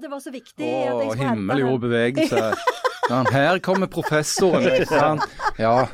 [0.00, 2.52] det var så viktig Å, himmel, jord, bevegelse.
[3.10, 4.66] Ja, her kommer professoren.
[4.70, 5.22] ikke sant?
[5.58, 5.86] Ja.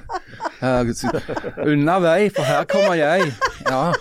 [1.64, 3.32] Unna vei, for her kommer jeg.
[3.70, 3.92] Ja.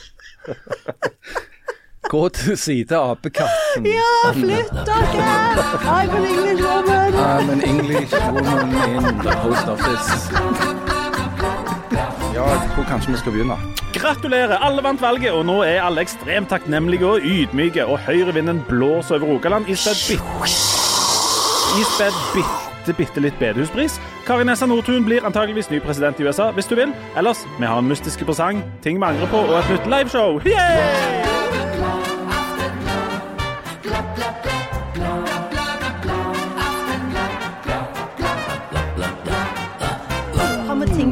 [2.09, 3.87] Gå til side, apekatten.
[3.89, 5.29] Ja, flytt dere!
[5.85, 7.13] I'm an English woman.
[7.15, 10.29] I'm an English woman in the post office.
[12.35, 13.57] Ja, jeg tror kanskje vi skal begynne.
[14.05, 19.17] Gratulerer, alle vant valget, og nå er alle ekstremt takknemlige og ydmyke, og høyrevinden blåser
[19.17, 20.51] over Rogaland ispedd bitte
[21.81, 23.97] Ispedd bitte, bitte litt bedehuspris.
[24.27, 26.93] Kari Nessa Nordtun blir antageligvis ny president i USA, hvis du vil.
[27.17, 30.37] Ellers, vi har en mystiske presang, ting vi angrer på, og et nytt liveshow.
[30.45, 31.34] Yeah!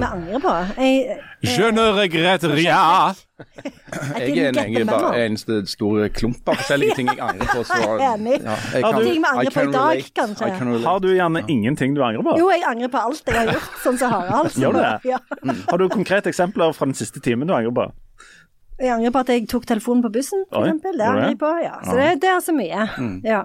[0.03, 0.53] Vi angrer på?
[0.77, 3.15] Jeg, Je ne regrette rien.
[4.19, 7.63] Jeg er en, bare eneste store klump av forskjellige ting jeg angrer på.
[7.67, 10.51] Så, ja, jeg kan, Ting vi angrer på i dag, kanskje?
[10.59, 10.73] Can.
[10.85, 12.37] Har du gjerne ingenting du angrer på?
[12.39, 14.55] Jo, jeg angrer på alt jeg har gjort, sånn som Harald.
[14.59, 14.95] Gjør du det?
[15.15, 15.19] Ja.
[15.71, 17.89] Har du konkrete eksempler fra den siste timen du angrer på?
[18.81, 20.95] Jeg angrer på at jeg tok telefonen på bussen, for Oi, eksempel.
[20.97, 21.73] Det angrer jeg på, ja.
[21.85, 22.85] Så det, det er så mye.
[22.97, 23.13] Mm.
[23.27, 23.41] Ja.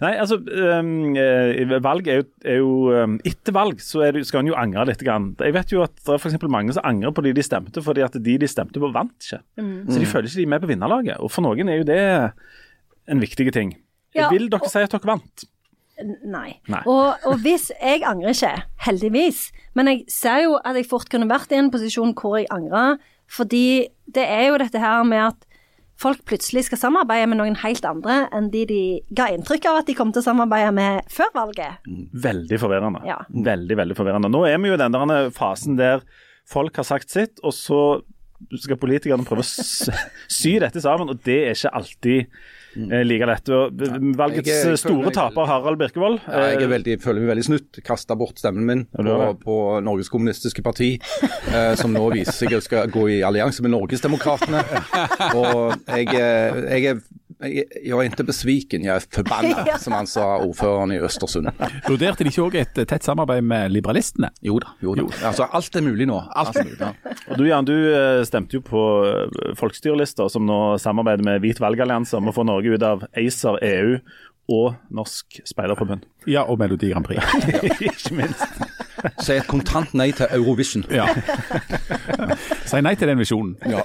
[0.00, 4.50] Nei, altså eh, Valg er jo, er jo um, Etter valg så det, skal en
[4.52, 5.04] jo angre litt.
[5.04, 5.30] Grann.
[5.40, 8.04] Jeg vet jo at det er for mange som angrer på de de stemte, fordi
[8.06, 9.42] at de de stemte på, vant ikke.
[9.60, 9.76] Mm.
[9.92, 11.20] Så de føler ikke de er med på vinnerlaget.
[11.20, 12.02] Og for noen er jo det
[13.10, 13.76] en viktig ting.
[14.16, 15.46] Ja, Vil dere og- si at dere vant?
[16.24, 16.54] Nei.
[16.72, 16.80] Nei.
[16.88, 19.50] Og, og hvis Jeg angrer ikke, heldigvis.
[19.76, 22.96] Men jeg ser jo at jeg fort kunne vært i en posisjon hvor jeg angrer.
[23.30, 25.46] Fordi det er jo dette her med at
[26.00, 28.82] folk plutselig skal samarbeide med noen helt andre enn de de
[29.16, 31.90] ga inntrykk av at de kom til å samarbeide med før valget.
[32.24, 33.02] Veldig forvirrende.
[33.08, 33.20] Ja.
[33.28, 34.32] Veldig, veldig forvirrende.
[34.32, 36.04] Nå er vi jo i den der fasen der
[36.50, 37.82] folk har sagt sitt, og så
[38.56, 39.50] skal politikerne prøve å
[40.40, 42.40] sy dette sammen, og det er ikke alltid
[42.76, 43.50] eh, like lett.
[44.18, 47.80] Valgets Jeg jeg store taper, Harald Birkevold Ja, jeg eh, veldig, føler meg veldig snutt.
[47.86, 50.92] Kasta bort stemmen min Ja, på, har på Norges Kommunistiske Parti,
[51.52, 54.62] eh, som nå viser seg å skal gå i allianse med Norgesdemokratene.
[55.40, 57.02] Og jeg, er- jeg er
[57.42, 59.76] jeg, jeg er ikke besviken, jeg er forbanna, Ja.
[59.80, 61.48] som han sa, ordføreren i Østersund.
[61.88, 64.28] Vurderte de ikke òg et tett samarbeid med liberalistene?
[64.44, 64.74] Jo da.
[64.84, 65.06] jo da.
[65.30, 66.18] Altså, alt er mulig nå.
[66.36, 67.14] Alt er mulig, ja.
[67.30, 68.82] Og du Jan, du eh, stemte jo på
[69.58, 73.96] folkestyrelista, som nå samarbeider med Hvit valgallianse om å få Norge ut av ACER, EU
[74.50, 76.02] og Norsk Speiderforbund.
[76.26, 77.22] Ja, og Melodi Grand Prix.
[77.86, 78.42] Ikke minst.
[79.22, 80.82] Si et kontant nei til Eurovision.
[80.92, 81.06] Ja.
[82.68, 83.54] Si nei til den visjonen.
[83.70, 83.84] Ja.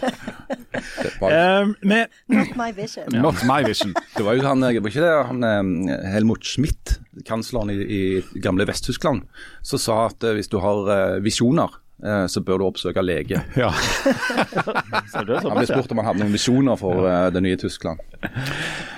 [1.32, 3.10] Eh, med, Not my vision.
[3.14, 3.94] Not my vision.
[4.18, 8.02] det var jo han, eh, var ikke det han eh, Helmut Schmidt, kansleren i, i
[8.44, 9.26] gamle Vest-Tyskland,
[9.64, 11.82] som sa at eh, hvis du har eh, visjoner,
[12.30, 13.42] så bør du oppsøke lege.
[13.56, 13.72] Ja.
[15.12, 18.02] så det Han ble spurt om han hadde noen visjoner for eh, det nye Tyskland.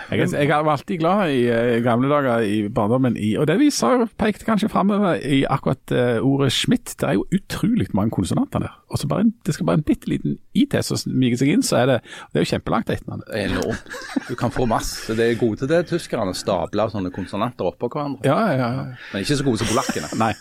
[0.07, 3.67] Jeg, jeg var alltid glad i eh, gamle dager i barndommen, i, og det vi
[3.73, 6.95] sa pekte kanskje framover i akkurat uh, ordet Schmidt.
[6.95, 8.77] Det er jo utrolig mange konsonanter der.
[8.87, 11.65] Og så bare en, Det skal bare en bitte liten IT som smiger seg inn,
[11.65, 11.99] så er det
[12.31, 13.99] Det er jo kjempelangt etter er enormt.
[14.29, 15.11] Du kan få masse.
[15.15, 16.33] Det er gode til det, tyskerne.
[16.37, 18.23] Stabler sånne konsonanter oppå hverandre.
[18.27, 18.89] Ja, ja, ja.
[19.11, 20.11] Men ikke så gode som polakkene.
[20.19, 20.33] Nei.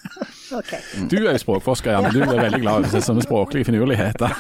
[0.55, 0.73] Ok.
[1.11, 2.13] Du er jo språkforsker, Janne.
[2.15, 4.31] Du er veldig glad i sånne språklige finurligheter.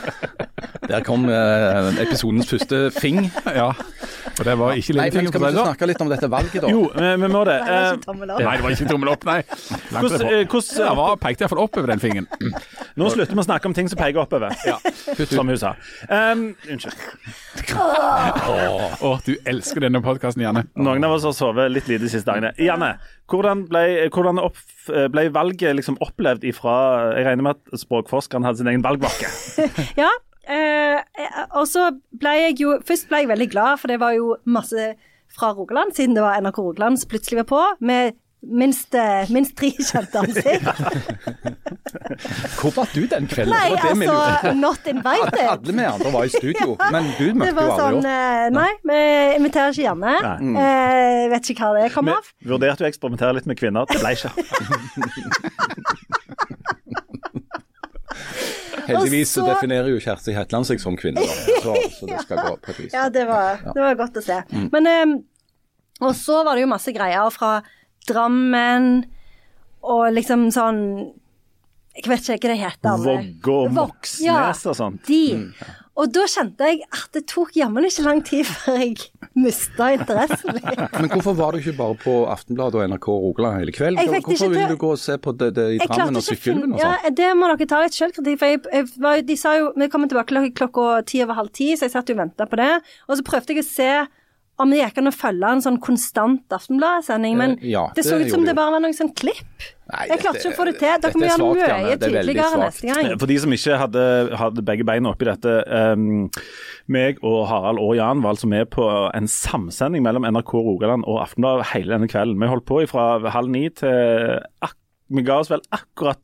[0.86, 3.26] Der kom eh, episodens første fing.
[3.56, 3.72] Ja.
[4.36, 6.70] Og det var ikke Nei, men skal vi ikke snakke litt om dette valget, da?
[6.70, 7.56] Jo, vi, må det.
[7.64, 8.42] Nei, det var Eh, ikke tommel opp.
[8.44, 9.38] Nei, det var ikke tommel opp, nei.
[9.90, 10.26] Hvordan,
[10.86, 12.28] eh, var, pekte iallfall oppover den fingeren.
[13.00, 14.52] Nå slutter vi å snakke om ting som peker oppover,
[15.32, 15.72] som hun sa.
[16.10, 16.94] Um, unnskyld.
[17.76, 20.66] Å, du elsker denne podkasten, Janne.
[20.76, 22.52] Noen av oss har sovet litt lite de siste dagene.
[22.60, 22.94] Janne,
[23.32, 26.76] hvordan ble, hvordan opp, ble valget liksom opplevd ifra
[27.16, 29.30] Jeg regner med at språkforskeren hadde sin egen valgvakke.
[30.02, 30.10] Ja,
[30.48, 31.88] eh, eh, og så
[32.20, 34.92] ble jeg jo Først ble jeg veldig glad, for det var jo masse
[35.36, 38.14] fra Rogaland, siden det var NRK Rogaland som plutselig var på, med
[38.46, 40.62] minst, eh, minst tre kjente ansikt.
[42.60, 43.50] Hvor var du den kvelden?
[43.50, 45.40] Nei, altså, not invited.
[45.50, 48.08] Alle vi andre var i studio, men du møtte jo aldri sånn opp.
[48.12, 49.00] eh, Nei, vi
[49.40, 50.14] inviterer ikke Janne.
[50.62, 52.30] Eh, vet ikke hva det kom Vi av.
[52.54, 53.90] vurderte å eksperimentere litt med kvinner.
[53.90, 54.30] Det ble ikke.
[58.88, 61.34] Heldigvis så så- definerer jo Kjersti Hetland seg som kvinne, da.
[61.66, 62.92] Så, så det skal gå på et vis.
[62.94, 64.36] Ja, det var, det var godt å se.
[64.72, 65.14] Men um,
[66.06, 67.56] Og så var det jo masse greier fra
[68.06, 69.04] Drammen
[69.86, 70.80] og liksom sånn
[71.96, 73.02] Jeg vet ikke hva det heter.
[73.02, 75.02] Vågå Moxnes og sånt.
[75.08, 75.50] De.
[75.96, 78.96] Og da kjente jeg at det tok jammen ikke lang tid før jeg
[79.36, 80.82] mista interessen litt.
[81.00, 84.12] Men hvorfor var du ikke bare på Aftenbladet og NRK Rogaland hele kvelden?
[84.26, 86.92] Hvorfor ville du gå og se på det, det i Drammen og Sykkylven og ja,
[87.00, 87.16] sånn?
[87.16, 88.42] Det må dere ta litt selvkritikk.
[88.42, 91.72] For jeg, jeg var, de sa jo Vi kommer tilbake klokka ti over halv ti,
[91.76, 92.70] så jeg satt og venta på det.
[93.08, 93.90] Og så prøvde jeg å se
[94.62, 98.18] om det gikk an å følge en sånn konstant Aftenbladet-sending, men Eh, ja, det så
[98.20, 99.44] ut som det bare var noen sånn klipp.
[99.86, 100.94] Nei, Jeg klarte ikke å få det til.
[101.02, 103.10] Dere må gjøre det mye er tydeligere neste gang.
[103.20, 104.04] For de som ikke hadde,
[104.40, 105.52] hadde begge beina oppi dette.
[105.70, 106.26] Um,
[106.90, 111.20] meg og Harald og Jan var altså med på en samsending mellom NRK Rogaland og
[111.22, 112.40] Aftenbladet hele denne kvelden.
[112.42, 113.06] Vi holdt på fra
[113.36, 114.76] halv ni til ak
[115.06, 116.18] Vi ga oss vel akkurat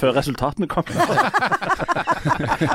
[0.00, 0.86] før resultatene kom.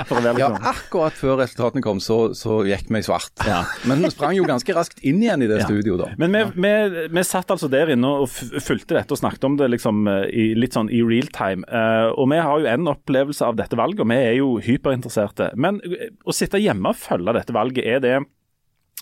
[0.10, 0.66] For å være Ja, liksom.
[0.70, 3.34] akkurat før resultatene kom, så, så gikk vi i svart.
[3.48, 3.64] Ja.
[3.90, 5.68] Men vi sprang jo ganske raskt inn igjen i det Ja.
[5.68, 6.10] studioet da.
[6.22, 6.74] Men vi, vi,
[7.16, 10.46] vi satt altså der inne og fulgte dette og snakket om det liksom eh, i,
[10.60, 11.66] litt sånn i real time.
[11.66, 15.52] Uh, og vi har jo en opplevelse av dette valget, og vi er jo hyperinteresserte.
[15.58, 18.16] Men eh, å sitte hjemme og følge dette valget, er det,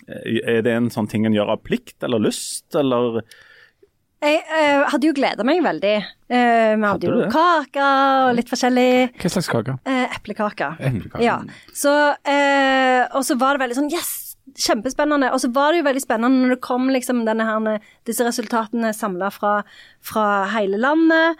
[0.08, 3.20] er det en sånn ting en gjør av plikt eller lyst, eller
[4.18, 5.96] Jeg eh, hadde jo gleda meg veldig.
[6.26, 7.28] Eh, vi hadde hadde jo det?
[7.30, 7.90] kake
[8.24, 8.88] og litt forskjellig.
[9.20, 9.76] Hva slags kake?
[9.86, 10.70] Eh, eplekake.
[11.22, 11.36] Ja.
[11.70, 11.92] Så,
[12.26, 14.16] eh, og så var det veldig sånn Yes!
[14.58, 15.28] Kjempespennende.
[15.36, 19.28] Og så var det jo veldig spennende når det kom liksom her, disse resultatene samla
[19.30, 19.52] fra,
[20.02, 20.24] fra
[20.54, 21.38] hele landet.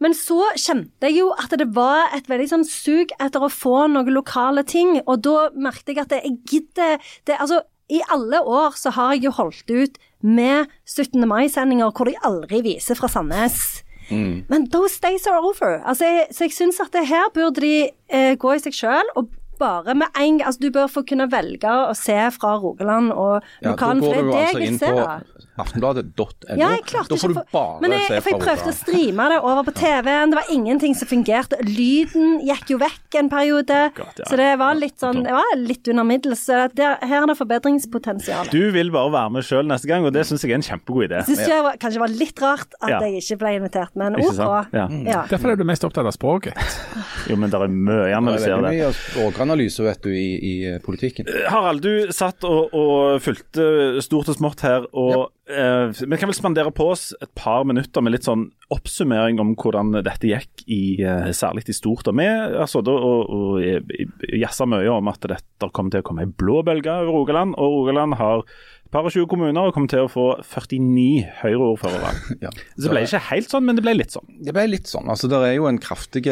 [0.00, 3.84] Men så kjente jeg jo at det var et veldig sånn sug etter å få
[3.92, 8.76] noen lokale ting, og da merket jeg at jeg gidder det, Altså, i alle år
[8.78, 11.26] så har jeg jo holdt ut med 17.
[11.28, 13.82] mai-sendinger hvor de aldri viser fra Sandnes.
[14.10, 15.78] Men those days are over.
[15.86, 19.12] Altså, jeg, så jeg syns at det her burde de eh, gå i seg sjøl
[19.14, 23.12] og bare med en gang Altså, du bør få kunne velge å se fra Rogaland
[23.12, 24.92] og lokalen, ja, for det er det altså jeg inn vil se.
[24.96, 25.49] da.
[25.58, 26.56] aftenbladet.no.
[26.58, 26.68] Ja,
[27.08, 29.74] da får du bare Men jeg, se for jeg prøvde å streame det over på
[29.80, 30.30] TV-en.
[30.32, 31.58] Det var ingenting som fungerte.
[31.66, 33.80] Lyden gikk jo vekk en periode.
[33.96, 34.28] God, ja.
[34.30, 36.44] Så det var litt sånn Det var litt under middels.
[36.46, 38.50] Så det, her er det forbedringspotensial.
[38.52, 41.08] Du vil bare være med sjøl neste gang, og det syns jeg er en kjempegod
[41.08, 41.22] idé.
[41.28, 43.00] Syns jeg var, kanskje var litt rart at Ja.
[43.04, 44.38] jeg ikke ble invitert, men OK.
[44.72, 44.86] Ja.
[44.90, 45.24] Ja.
[45.30, 46.54] Derfor er du mest opptatt av språket.
[47.30, 48.70] Jo, men det er mye Det når Det er det.
[48.72, 51.28] mye språkanalyse vet du, i, i eh, politikken.
[51.52, 54.86] Harald, du satt og, og fulgte stort og smått her.
[54.96, 59.40] og eh, Vi kan vel spandere på oss et par minutter med litt sånn oppsummering
[59.42, 62.08] om hvordan dette gikk, i, eh, særlig i stort.
[62.08, 66.26] Og Vi altså, da, og, og jazza mye om at dette kommer til å komme
[66.26, 67.58] ei blå bølge over Rogaland.
[67.58, 68.44] Og Rogaland har
[68.92, 72.12] par og 20 kommuner og kom til å få 49 Høyre-ordførere.
[72.44, 72.50] Ja.
[72.76, 74.26] Så det ble ikke helt sånn, men det ble litt sånn.
[74.40, 75.10] Det ble litt sånn.
[75.12, 76.22] altså Det er jo en kraftig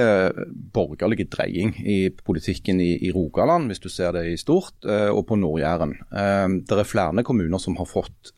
[0.74, 5.26] borgerlig dreying i politikken i, i Rogaland, hvis du ser det i stort, eh, og
[5.28, 5.96] på Nord-Jæren.
[6.08, 8.32] Eh, Det er flere kommuner som har fått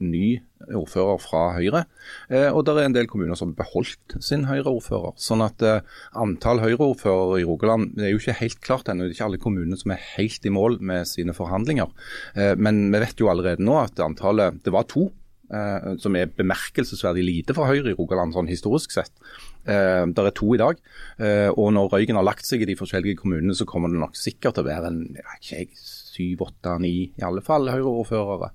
[0.00, 1.84] ny ordfører fra Høyre,
[2.30, 5.14] eh, og det er en del kommuner som har beholdt sin Høyre-ordfører.
[5.20, 5.84] Sånn at eh,
[6.18, 9.06] antall Høyre-ordførere i Rogaland det er jo ikke helt klart ennå.
[9.06, 11.92] Det er ikke alle kommunene som er helt i mål med sine forhandlinger.
[12.34, 15.10] Eh, Men vi vet jo allerede nå at antallet Det var to
[15.48, 19.14] som er bemerkelsesverdig lite for Høyre i Rogaland, sånn historisk sett.
[19.64, 20.76] Det er to i dag.
[21.56, 24.58] Og når røyken har lagt seg i de forskjellige kommunene, så kommer det nok sikkert
[24.58, 25.00] til å være en
[25.40, 25.70] jeg,
[26.18, 28.50] syv, åtte, ni, i alle fall Høyre-ordførere.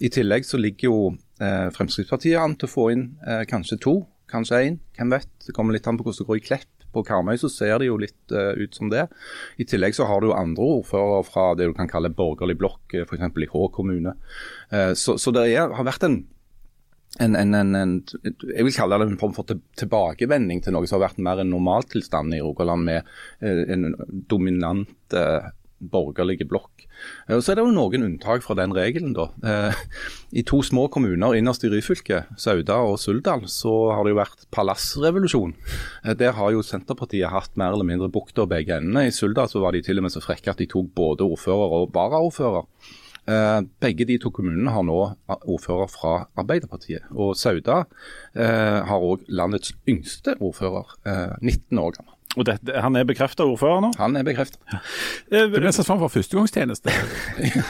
[0.00, 0.98] I tillegg så ligger jo
[1.42, 3.98] eh, Fremskrittspartiet an til å få inn eh, kanskje to,
[4.30, 4.80] kanskje én.
[4.96, 5.30] Hvem vet.
[5.46, 6.74] Det kommer litt an på hvordan det går i Klepp.
[6.88, 9.02] På Karmøy så ser det jo litt uh, ut som det.
[9.60, 12.94] I tillegg så har du jo andre ordførere fra det du kan kalle borgerlig blokk,
[12.96, 13.28] uh, f.eks.
[13.28, 14.14] i Hå kommune.
[14.72, 16.22] Uh, så, så det har vært en
[17.18, 17.92] en, en, en, en,
[18.22, 19.48] jeg vil kalle det en form for
[19.80, 23.08] tilbakevending til noe som har vært mer en normaltilstand i Rogaland, med
[23.40, 23.88] eh, en
[24.30, 25.16] dominant
[25.80, 26.86] eh, borgerlig blokk.
[27.28, 29.14] Eh, Så er det jo noen unntak fra den regelen.
[29.14, 29.28] da.
[29.44, 29.74] Eh,
[30.32, 34.46] I to små kommuner innerst i Ryfylke, Sauda og Suldal, så har det jo vært
[34.50, 35.54] palassrevolusjon.
[36.04, 39.06] Eh, Der har jo Senterpartiet hatt mer eller mindre bukta begge endene.
[39.06, 41.72] I Suldal så var de til og med så frekke at de tok både ordfører
[41.72, 42.66] og varaordfører.
[43.80, 44.94] Begge de to kommunene har nå
[45.28, 47.02] ordfører fra Arbeiderpartiet.
[47.12, 47.82] Og Sauda
[48.34, 52.14] har òg landets yngste ordfører, eh, 19 år gammel.
[52.36, 53.92] Og det, Han er bekrefta ordfører nå.
[53.98, 54.60] Han er bekreftet.
[54.68, 54.78] Ja.
[55.32, 56.92] Det blir en slags form for førstegangstjeneste.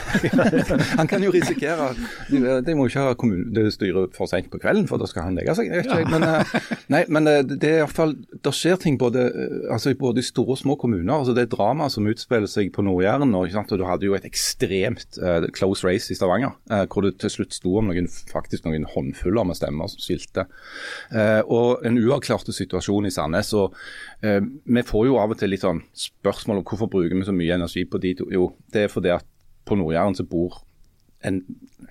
[0.99, 1.93] Han kan jo risikere
[2.29, 5.53] De, må ikke ha kommune- styret for sent på kvelden, for da skal han legge
[5.55, 5.69] seg.
[5.69, 6.53] Jeg vet ikke, men, eh,
[6.91, 9.97] nei, men eh, det er i hvert fall, det skjer ting både, eh, altså, i
[9.99, 11.13] både i store og små kommuner.
[11.13, 15.19] altså Det er drama som utspiller seg på Nord-Jæren og Du hadde jo et ekstremt
[15.21, 18.87] uh, close race i Stavanger, uh, hvor det til slutt sto om noen, faktisk noen
[18.89, 20.47] håndfuller med stemmer som skilte.
[21.13, 23.53] Uh, og en uavklarte situasjon i Sandnes.
[23.53, 23.75] og
[24.23, 27.35] eh, Vi får jo av og til litt sånn spørsmål om hvorfor bruker vi så
[27.35, 28.29] mye energi på de to.
[28.33, 29.27] Jo, det er fordi at
[29.65, 30.61] på Nord-Jæren så bor
[31.25, 31.41] en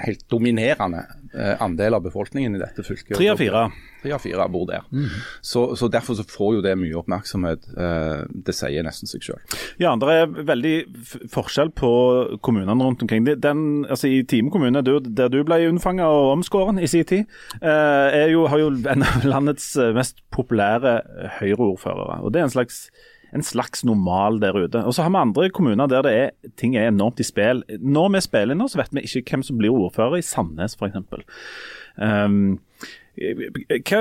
[0.04, 3.16] helt dominerende eh, andel av befolkningen i dette fylket.
[3.16, 3.62] Tre av fire.
[4.02, 4.84] Tre av fire bor der.
[5.42, 7.66] Så, så Derfor så får jo det mye oppmerksomhet.
[7.74, 9.58] Eh, det sier nesten seg selv.
[9.82, 10.74] Ja, det er veldig
[11.34, 11.90] forskjell på
[12.44, 13.26] kommunene rundt omkring.
[13.26, 17.26] Den, altså I Time kommune, der du ble unnfanga og omskåren i sin tid,
[17.60, 21.00] eh, er jo, har jo en av landets mest populære
[21.40, 22.22] Høyre-ordførere.
[22.22, 22.86] Og Det er en slags
[23.34, 24.84] en slags normal der ute.
[24.84, 26.30] Og så har vi andre kommuner der det er,
[26.60, 27.64] ting er enormt i spill.
[27.80, 30.96] Når vi spiller nå, så vet vi ikke hvem som blir ordfører i Sandnes, f.eks.
[31.98, 32.56] Um,
[33.18, 34.00] hva,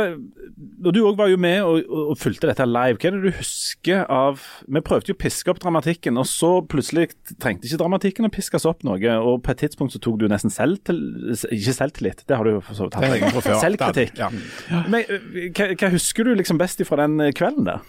[0.85, 2.99] og Du var jo med og, og, fulgte dette live.
[3.01, 6.51] Hva er det du husker av Vi prøvde jo å piske opp dramatikken, og så
[6.69, 7.09] plutselig
[7.41, 9.17] trengte ikke dramatikken å piskes opp noe.
[9.17, 11.01] Og på et tidspunkt så tok du nesten selv til,
[11.33, 13.51] ikke selvtillit, det har du jo for så vidt hatt.
[13.63, 14.21] Selvkritikk.
[14.21, 14.31] Ja.
[14.85, 15.07] Men
[15.57, 17.81] hva, hva, husker du liksom best fra den kvelden der?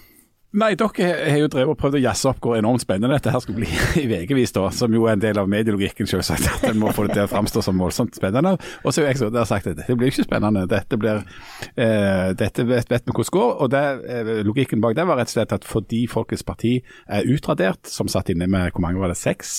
[0.57, 3.43] Nei, dere har jo drevet og prøvd å jazze opp hvor enormt spennende dette her
[3.45, 3.67] skal bli
[4.01, 6.47] i VG-vis, da, som jo er en del av medielogikken, selvsagt.
[6.49, 8.55] At en må få det til å framstå som voldsomt spennende.
[8.81, 10.63] Og så har jeg så der sagt at dette blir ikke spennende.
[10.71, 13.53] Dette blir eh, Dette vet, vet vi hvordan det går.
[13.61, 17.29] Og det, eh, logikken bak det var rett og slett at fordi Folkets Parti er
[17.29, 19.53] utradert, som satt inne med hvor mange var det, seks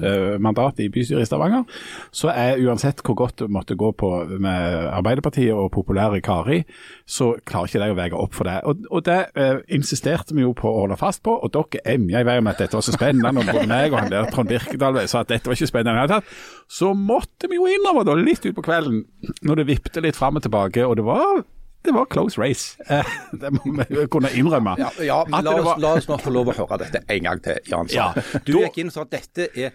[0.00, 0.08] mm.
[0.08, 1.68] eh, mandat i bystyret i Stavanger,
[2.16, 6.62] så er uansett hvor godt det måtte gå på med Arbeiderpartiet og populære Kari,
[7.04, 8.56] så klarer ikke de å veie opp for det.
[8.64, 11.82] Og, og det eh, insisterte insisterte vi jo på å holde fast på, og dere
[11.94, 13.40] emja i vei med at dette var så spennende.
[13.40, 16.06] Og både meg og han der Trond Birkedal sa at dette var ikke spennende i
[16.06, 16.34] det hele tatt.
[16.70, 19.04] Så måtte vi jo innover da, litt utpå kvelden,
[19.42, 20.86] når det vippte litt fram og tilbake.
[20.86, 21.42] Og det var
[21.84, 22.76] det var close race.
[22.88, 24.74] Eh, det må vi kunne innrømme.
[24.78, 25.78] Ja, ja la, oss, var...
[25.80, 27.88] la, oss, nå få lov å høre dette en gang til, Jan.
[27.94, 28.10] Ja,
[28.44, 28.66] du da...
[28.66, 29.72] gikk inn og sa at dette er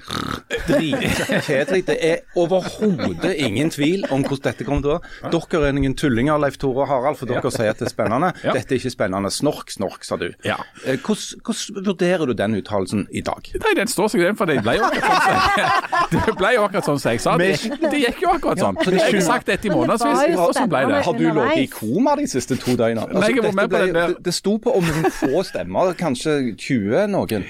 [0.67, 1.81] dritkjedelig.
[1.87, 5.41] Det er overhodet ingen tvil om hvordan dette kommer til å være.
[5.55, 8.31] Dere er noen tullinger, Leif Tore og Harald, for dere sier at det er spennende.
[8.43, 9.33] Dette er ikke spennende.
[9.33, 10.27] Snork, snork, sa du.
[10.45, 10.59] Ja.
[10.85, 13.49] Eh, hvordan, hvordan vurderer du den uttalelsen i dag?
[13.65, 16.87] Nei, Den står seg den, for det ble jo akkurat sånn Det ble jo akkurat
[16.91, 17.35] sånn som jeg sa.
[17.41, 17.51] Det,
[17.89, 18.79] det gikk jo akkurat sånn.
[18.93, 21.01] Jeg har sagt dette i månedsvis, og sånn ble det.
[21.09, 21.94] Har du ligget i ko?
[21.95, 23.01] Koma de siste to døgnene.
[23.01, 27.45] Altså, Nei, ble, det, det sto på om noen få stemmer, kanskje 20 noen.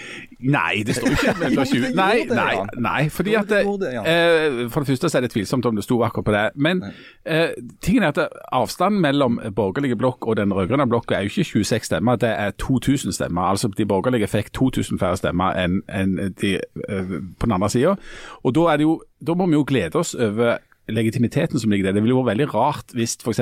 [0.46, 1.96] Nei, det sto ikke med 20.
[1.98, 5.86] Nei, nei, nei, fordi at eh, For det første så er det tvilsomt om det
[5.86, 6.44] sto akkurat på det.
[6.56, 6.84] Men
[7.26, 11.64] eh, tingen er at avstanden mellom borgerlige blokk og den rød-grønne blokka er jo ikke
[11.64, 13.42] 26 stemmer, det er 2000 stemmer.
[13.42, 17.96] Altså De borgerlige fikk 2000 færre stemmer enn en de eh, på den andre sida.
[18.44, 20.58] Og da, er det jo, da må vi jo glede oss over
[20.92, 21.98] legitimiteten som ligger der.
[21.98, 23.42] Det ville vært veldig rart hvis f.eks.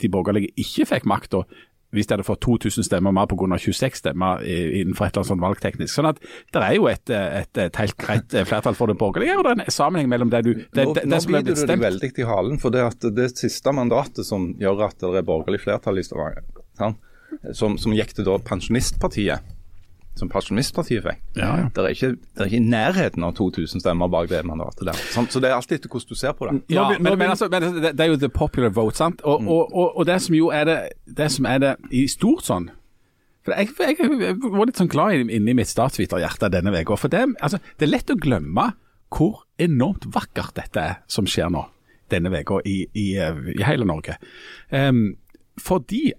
[0.00, 1.44] de borgerlige ikke fikk makta
[1.90, 3.56] hvis de hadde fått 2000 stemmer mer pga.
[3.58, 5.92] 26 stemmer innenfor et eller annet sånn valgteknisk.
[5.94, 9.46] Sånn at Det er jo et, et, et helt greit flertall for det borgerlige, og
[9.46, 11.82] det er en sammenheng mellom det du det, Nå, det, det nå blir du deg
[11.82, 15.64] veldig i halen, for det at det siste mandatet som gjør at det er borgerlig
[15.64, 16.46] flertall i Stavanger,
[17.56, 19.56] som, som gikk til da Pensjonistpartiet
[20.20, 21.22] som Pensjonistpartiet fikk.
[21.38, 21.68] Ja, ja.
[21.74, 25.00] Det, er ikke, det er ikke i nærheten av 2000 stemmer bak det mandatet der.
[25.16, 26.58] Så det er alltid etter hvordan du ser på det.
[26.72, 29.24] Ja, men, men, altså, men det, det, er jo the popular vote, sant.
[29.24, 29.48] Og, mm.
[29.48, 30.78] og, og, og, det som jo er det,
[31.18, 32.70] det som er det i stort sånn
[33.40, 36.98] for jeg, jeg, jeg var litt sånn glad inni mitt statsviterhjerte denne uka.
[37.00, 38.66] For det, altså, det er lett å glemme
[39.10, 41.64] hvor enormt vakkert dette er som skjer nå
[42.12, 44.18] denne uka i, i, i, hele Norge.
[44.68, 45.14] Um,
[45.60, 46.10] fordi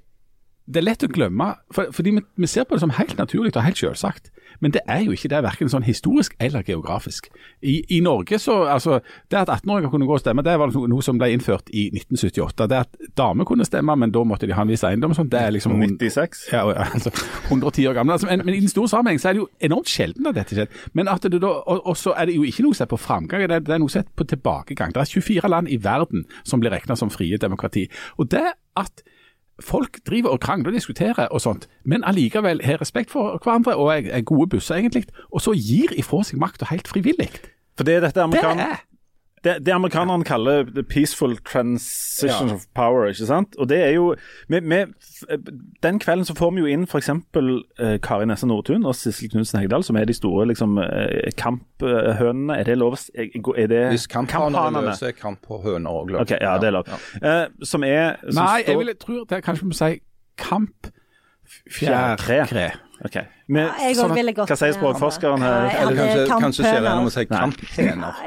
[0.71, 3.51] det er lett å glemme, for, fordi vi, vi, ser på det som helt naturlig
[3.55, 4.31] og helt selvsagt.
[4.61, 7.29] Men det er jo ikke det, verken sånn historisk eller geografisk.
[7.65, 8.99] I, i Norge så, altså,
[9.31, 12.67] Det at 18-åringer kunne gå og stemme, det var noe som ble innført i 1978.
[12.69, 15.15] Det at damer kunne stemme, men da måtte de ha en viss eiendom.
[15.17, 16.43] Sånn, det er liksom 96?
[16.53, 17.13] Ja, altså
[17.49, 18.17] 110 år gamle.
[18.17, 20.57] Altså, men, men, i den store sammenheng så er det jo enormt sjelden at dette
[20.57, 20.83] skjer.
[20.97, 23.63] Men at det da, og, så er det jo ikke noe sett på framgang, det
[23.65, 24.93] det er noe sett på tilbakegang.
[24.93, 27.87] Det er 24 land i verden som blir regna som frie demokrati.
[28.21, 28.45] Og det
[28.77, 29.03] at
[29.63, 33.93] folk driver og krangler og diskuterer og sånt, men allikevel har respekt for hverandre og
[33.95, 37.31] er, gode busser, egentlig, og så gir ifra seg makta helt frivillig.
[37.77, 38.79] For det er dette amerikan det er
[39.43, 42.53] det, det amerikanerne kaller the peaceful transition ja.
[42.53, 43.07] of power.
[43.07, 43.55] ikke sant?
[43.57, 44.15] Og det er jo,
[44.47, 44.85] med, med,
[45.83, 47.09] Den kvelden så får vi jo inn f.eks.
[47.09, 52.59] Eh, Kari Nessa Nordtun og Sissel Knutsen Hegdal, som er de store liksom, eh, kamphønene.
[52.59, 56.21] Er det lov er det Hvis kamphanene er løse, kamphøner òg løse.
[56.21, 56.85] Okay, ja, det er lov.
[56.87, 56.93] Ja.
[57.41, 58.71] Eh, som er som Nei, står...
[58.71, 59.93] jeg vil, tror det er kanskje vi må si
[60.41, 62.69] kampfjærkre.
[63.01, 63.25] Okay.
[63.49, 65.71] Men, ja, sånn hva sier språkforskeren her?
[65.81, 68.19] Eller kanskje, kanskje skjer det når å si kamphener.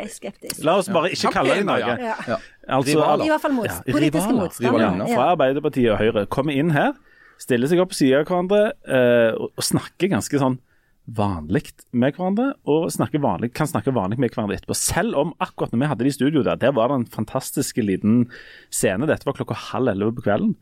[0.66, 1.78] La oss bare ikke kalle det noe.
[1.78, 2.16] Ja.
[2.26, 2.38] Ja.
[2.78, 5.08] Altså, I hvert fall mot, ja, politiske motstandere.
[5.12, 6.94] Fra Arbeiderpartiet og Høyre kommer inn her,
[7.38, 10.58] stiller seg opp på siden av hverandre uh, og snakker ganske sånn
[11.04, 12.88] vanlig med hverandre, og
[13.20, 14.76] vanlig, kan snakke vanlig med hverandre etterpå.
[14.78, 17.76] Selv om akkurat når vi hadde det i studio der, der var det en fantastisk
[17.76, 18.30] liten
[18.72, 19.06] scene.
[19.06, 20.56] Dette var klokka halv elleve på kvelden.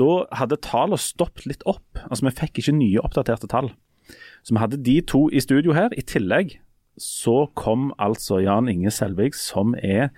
[0.00, 2.00] Da hadde tallene stoppet litt opp.
[2.08, 3.72] Altså, vi fikk ikke nye oppdaterte tall.
[4.44, 5.94] Så vi hadde de to i studio her.
[5.96, 6.58] I tillegg
[7.00, 10.10] så kom altså Jan Inge Selvik, som er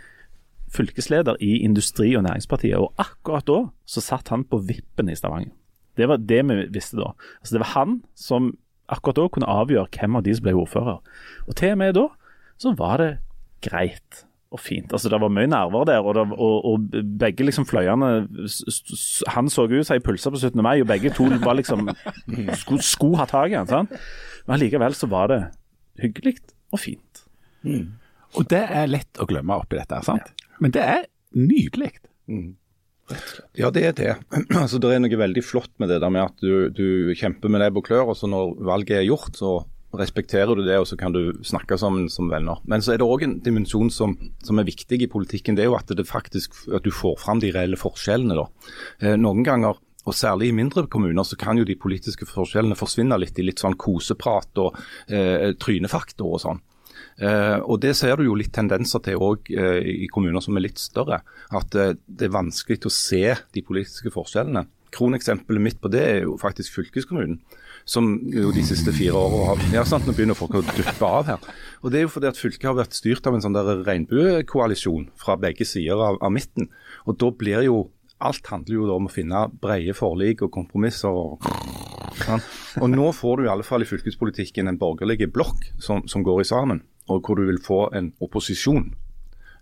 [0.72, 2.76] fylkesleder i Industri- og Næringspartiet.
[2.80, 5.54] Og akkurat da så satt han på vippen i Stavanger.
[5.96, 7.14] Det var det vi visste da.
[7.40, 8.56] Altså Det var han som
[8.88, 10.98] akkurat da kunne avgjøre hvem av de som ble ordfører.
[11.46, 12.08] Og til og med da
[12.60, 13.12] så var det
[13.64, 14.24] greit
[14.56, 14.90] og fint.
[14.96, 16.88] Altså, Det var mye nerver der, og, det, og, og
[17.20, 18.10] begge liksom fløyene
[19.36, 20.62] Han så ut som ei pølse på 17.
[20.64, 21.86] mai, og begge to var liksom
[22.58, 23.68] skulle, skulle ha tak i den.
[23.70, 23.94] sant?
[24.46, 25.40] Men allikevel så var det
[26.02, 26.38] hyggelig
[26.72, 27.24] og fint.
[28.36, 30.32] Og det er lett å glemme oppi dette, sant?
[30.60, 31.92] Men det er nydelig.
[33.56, 34.12] Ja, det er det.
[34.62, 37.62] Altså, det er noe veldig flott med det der med at du, du kjemper med
[37.62, 39.52] nebb og klør, og så når valget er gjort, så
[39.98, 42.60] respekterer du det, og så kan du snakke sammen som venner.
[42.68, 45.56] Men så er det òg en dimensjon som, som er viktig i politikken.
[45.56, 48.38] Det er jo at, det faktisk, at du får fram de reelle forskjellene.
[48.38, 48.46] da.
[49.02, 53.16] Eh, noen ganger og Særlig i mindre kommuner så kan jo de politiske forskjellene forsvinne
[53.18, 54.76] litt i litt sånn koseprat og
[55.10, 56.60] eh, trynefaktor og sånn.
[57.18, 60.66] Eh, og Det ser du jo litt tendenser til òg eh, i kommuner som er
[60.68, 61.22] litt større.
[61.50, 64.66] At eh, det er vanskelig å se de politiske forskjellene.
[64.96, 67.40] Kroneksempelet mitt på det er jo faktisk fylkeskommunen.
[67.86, 71.28] Som jo de siste fire årene har ja, sant, Nå begynner folk å duppe av
[71.28, 71.50] her.
[71.84, 75.12] Og Det er jo fordi at fylket har vært styrt av en sånn der regnbuekoalisjon
[75.20, 76.66] fra begge sider av, av midten.
[77.06, 77.84] Og da blir jo
[78.16, 81.12] Alt handler jo da om å finne brede forlik og kompromisser.
[81.12, 81.42] og
[82.16, 82.40] Sånn.
[82.80, 86.40] Og Nå får du i alle fall i fylkespolitikken en borgerlig blokk som, som går
[86.40, 86.80] i sammen,
[87.12, 88.94] og hvor du vil få en opposisjon.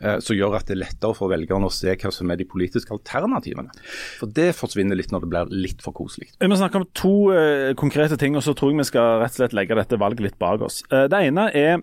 [0.05, 2.49] Eh, som gjør at det er lettere for velgerne å se hva som er de
[2.49, 3.73] politiske alternativene.
[4.21, 6.31] For Det forsvinner litt når det blir litt for koselig.
[6.41, 9.35] Vi må snakke om to uh, konkrete ting, og så tror jeg vi skal rett
[9.37, 10.83] og slett legge dette valget litt bak oss.
[10.93, 11.83] Uh, det ene er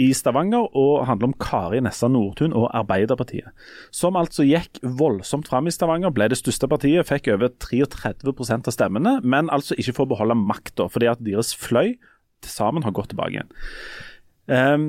[0.00, 3.52] i Stavanger og handler om Kari Nessa Nordtun og Arbeiderpartiet.
[3.94, 8.74] Som altså gikk voldsomt fram i Stavanger, ble det største partiet, fikk over 33% av
[8.74, 13.12] stemmene, men altså ikke får beholde makta, fordi at deres fløy til sammen har gått
[13.14, 13.54] tilbake igjen.
[14.50, 14.88] Um,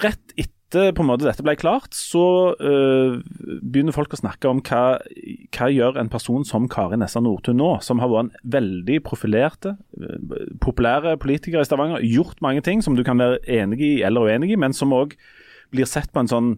[0.00, 3.18] rett etter på en måte dette ble klart, så øh,
[3.62, 4.98] begynner folk å snakke om hva,
[5.54, 9.76] hva gjør en person som Kari Nessa Nordtun nå, som har vært en veldig profilerte,
[9.96, 14.28] øh, populære politiker i Stavanger, gjort mange ting som du kan være enig i eller
[14.28, 15.16] uenig i, men som òg
[15.72, 16.54] blir sett på en sånn,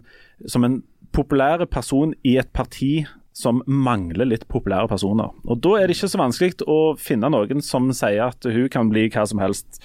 [0.50, 0.80] som en
[1.14, 3.04] populær person i et parti
[3.36, 5.30] som mangler litt populære personer.
[5.46, 8.90] Og Da er det ikke så vanskelig å finne noen som sier at hun kan
[8.90, 9.80] bli hva som helst.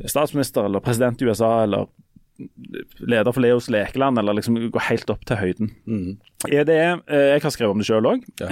[0.00, 1.86] Statsminister eller president i USA eller
[3.00, 5.70] leder for Leos lekeland, eller liksom gå helt opp til høyden.
[6.50, 8.24] Er det, eh, Jeg har skrevet om det sjøl òg.
[8.36, 8.44] Du.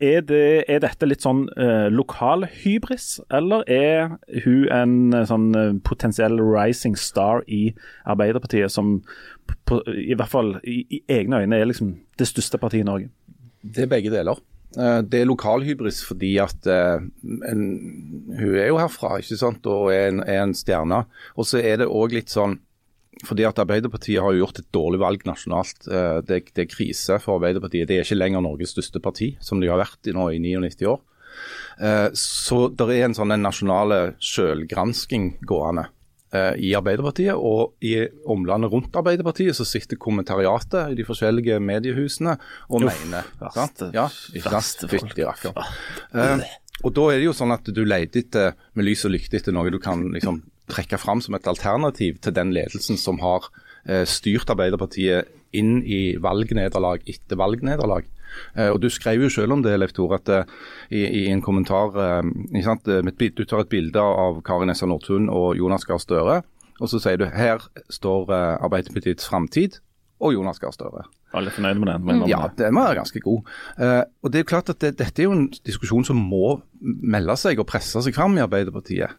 [0.00, 5.72] Er, det- dette litt sånn uh, lokal hybris, eller er hun en eh, sånn eh,
[5.84, 7.74] potensiell rising star i
[8.06, 9.02] Arbeiderpartiet, som
[9.66, 13.10] på, i hvert fall i, i egne øyne er liksom det største partiet i Norge?
[13.64, 14.40] Det er begge deler.
[14.76, 17.00] Eh, Det er lokalhybris fordi at eh,
[17.50, 17.60] en,
[18.38, 19.66] hun er jo herfra ikke sant?
[19.66, 21.04] og er en, er en stjerne.
[21.36, 22.58] Og så er det òg litt sånn
[23.24, 25.86] fordi at Arbeiderpartiet har jo gjort et dårlig valg nasjonalt.
[25.88, 27.86] Eh, Det, det er krise for Arbeiderpartiet.
[27.88, 30.86] Det er ikke lenger Norges største parti, som de har vært i nå i 99
[30.90, 31.00] år.
[31.80, 35.86] Eh, Så det er en sånn nasjonale selvgransking gående
[36.32, 37.34] eh, i Arbeiderpartiet.
[37.36, 37.94] Og i
[38.30, 42.36] omlandet rundt Arbeiderpartiet så sitter kommentariatet i de forskjellige mediehusene
[42.70, 43.24] og mener.
[43.40, 44.08] verste- Ja,
[44.50, 45.14] verste folk.
[46.14, 46.44] Eh,
[46.84, 49.52] og da er det jo sånn at du leter etter, med lys og lykte etter
[49.54, 53.48] noe du kan liksom trekke fram som et alternativ til den ledelsen som har
[53.86, 58.08] eh, styrt Arbeiderpartiet inn i valgnederlag etter valgnederlag.
[58.56, 60.54] Eh, og Du skrev jo selv om det, Leif Tore, at eh,
[60.90, 66.02] i, i en kommentar Du tar et bilde av Karin Essa Nordtun og Jonas Gahr
[66.02, 66.42] Støre,
[66.80, 69.78] og så sier du her står Arbeiderpartiets framtid
[70.24, 71.04] og Jonas Gahr Støre.
[71.34, 72.04] Alle er fornøyd med den.
[72.22, 73.50] må Ja, den var ganske god.
[73.78, 76.60] Eh, og det er jo klart at det, Dette er jo en diskusjon som må
[76.80, 79.18] melde seg og presse seg fram i Arbeiderpartiet.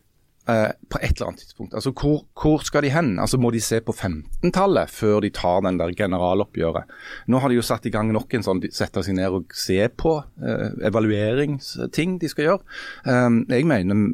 [0.50, 1.74] Eh, på et eller annet tidspunkt.
[1.74, 3.16] Altså, hvor, hvor skal de hen?
[3.20, 6.92] Altså, Må de se på 15-tallet før de tar den der generaloppgjøret?
[7.28, 9.56] Nå har de jo satt i gang nok en sånn de setter seg ned og
[9.56, 12.78] ser på eh, evalueringsting de skal gjøre.
[13.06, 14.08] Eh, jeg mener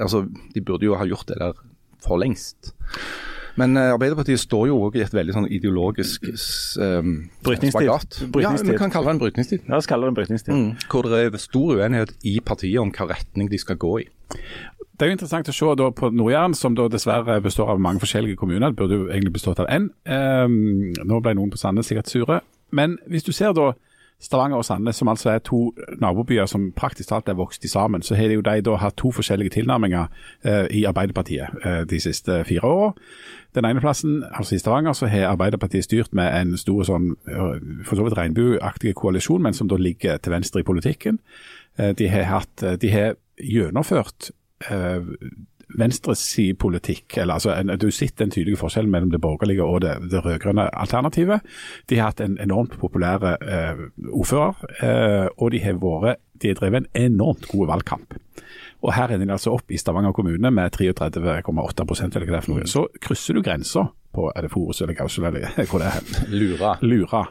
[0.00, 1.60] altså, de burde jo ha gjort det der
[2.02, 2.72] for lengst.
[3.60, 6.24] Men eh, Arbeiderpartiet står jo òg i et veldig sånn ideologisk
[6.80, 7.14] um,
[7.44, 7.74] Brytningstid.
[7.74, 8.20] spagat.
[8.40, 9.66] Ja, vi kan kalle det en brytningstid.
[9.68, 10.56] Ja, oss kalle det en brytningstid.
[10.56, 10.88] Mm.
[10.92, 14.08] Hvor det er stor uenighet i partiet om hva retning de skal gå i.
[15.02, 18.70] Det er jo interessant å se på Nord-Jæren, som dessverre består av mange forskjellige kommuner.
[18.70, 19.88] Det burde jo egentlig bestått av én.
[20.06, 22.36] Um, nå ble noen på Sandnes sikkert sure.
[22.70, 23.72] Men hvis du ser da
[24.22, 28.14] Stavanger og Sandnes, som altså er to nabobyer som praktisk talt er vokst sammen, så
[28.14, 30.06] har de jo de da hatt to forskjellige tilnærminger
[30.46, 32.92] eh, i Arbeiderpartiet eh, de siste fire åra.
[33.58, 37.58] Den ene plassen, altså i Stavanger, så har Arbeiderpartiet styrt med en stor sånn, eh,
[37.82, 41.18] for så vidt regnbueaktig koalisjon, men som da ligger til venstre i politikken.
[41.74, 44.30] Eh, De har, hatt, de har gjennomført
[44.70, 45.02] eh,
[45.78, 50.24] venstreside politikk, eller altså du sitter den tydelige forskjellen mellom det borgerlige og det, det
[50.24, 51.40] rød-grønne alternativet.
[51.88, 56.60] De har hatt en enormt populære eh, ordfører, eh, og de har vært, de har
[56.60, 58.18] drevet en enormt god valgkamp.
[58.82, 62.44] Og her ender de altså opp i Stavanger kommune med 33,8 eller hva det er
[62.44, 62.66] for noe.
[62.66, 66.08] Så krysser du grensa på er det Forus eller Gausel eller hvor det er.
[66.32, 66.76] Lura.
[66.82, 67.26] Lura.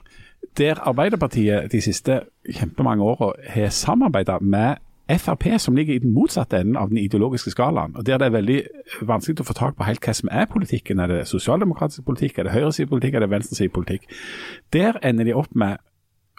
[0.57, 4.79] Der Arbeiderpartiet de siste kjempemange åra har samarbeidet med
[5.17, 7.95] Frp, som ligger i den motsatte enden av den ideologiske skalaen.
[7.95, 8.59] og Der det er veldig
[9.01, 10.99] vanskelig å få tak på helt hva som er politikken.
[10.99, 14.01] Er det sosialdemokratisk politikk, er det høyresidepolitikk, er det venstresidepolitikk?
[14.73, 15.77] Der ender de opp med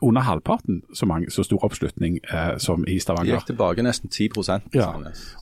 [0.03, 3.37] under halvparten så, mange, så stor oppslutning eh, som i De Stavanger.
[3.38, 4.29] gikk tilbake nesten 10
[4.75, 4.88] Ja.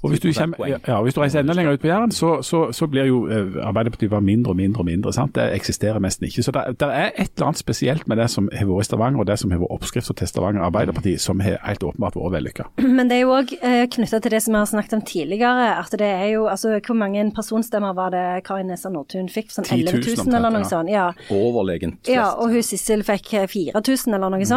[0.03, 2.73] Og hvis du, kommer, ja, hvis du reiser enda lenger ut på Jæren, så, så,
[2.73, 5.13] så blir jo eh, Arbeiderpartiet bare mindre og mindre og mindre.
[5.13, 5.35] sant?
[5.35, 6.43] Det eksisterer nesten ikke.
[6.43, 9.21] Så det, det er et eller annet spesielt med det som har vært i Stavanger,
[9.21, 12.69] og det som har vært oppskriften til Stavanger Arbeiderparti, som har helt åpenbart vært vellykka.
[12.99, 15.71] Men det er jo òg eh, knytta til det som vi har snakket om tidligere.
[15.79, 19.51] at det er jo, altså Hvor mange personstemmer var det Kari Nessa Nordtun fikk?
[19.55, 20.91] Sånn 11 000 eller noe sånt?
[20.91, 21.11] Ja.
[21.31, 22.15] Overlegent flest.
[22.15, 24.50] Ja, og hun Sissel fikk eh, 4000 eller noe sånt.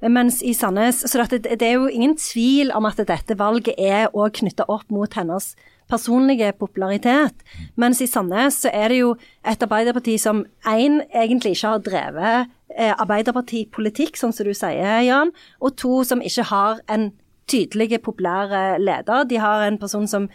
[0.00, 4.10] Mens i Sandnes Så det, det er jo ingen tvil om at dette valget er
[4.12, 5.54] òg knytta opp mot hennes
[5.90, 7.34] personlige popularitet.
[7.76, 12.54] Mens i Sandnes så er det jo et Arbeiderparti som én egentlig ikke har drevet
[12.72, 17.10] eh, Arbeiderpartipolitikk, sånn som du sier, Jan, og to som ikke har en
[17.50, 19.28] tydelig populær eh, leder.
[19.28, 20.30] De har en person som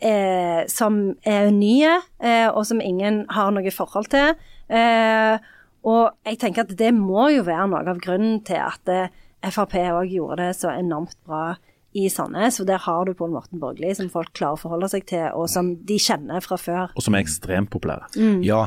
[0.00, 4.34] eh, som er nye, eh, og som ingen har noe forhold til.
[4.68, 5.36] Eh,
[5.84, 9.12] og jeg tenker at det må jo være noe av grunnen til at eh,
[9.44, 11.54] Frp òg gjorde det så enormt bra
[11.94, 12.58] i Sandnes.
[12.58, 15.50] For der har du Pål Morten Borgli, som folk klarer å forholde seg til, og
[15.52, 16.94] som de kjenner fra før.
[16.96, 18.08] Og som er ekstremt populære.
[18.46, 18.66] Ja,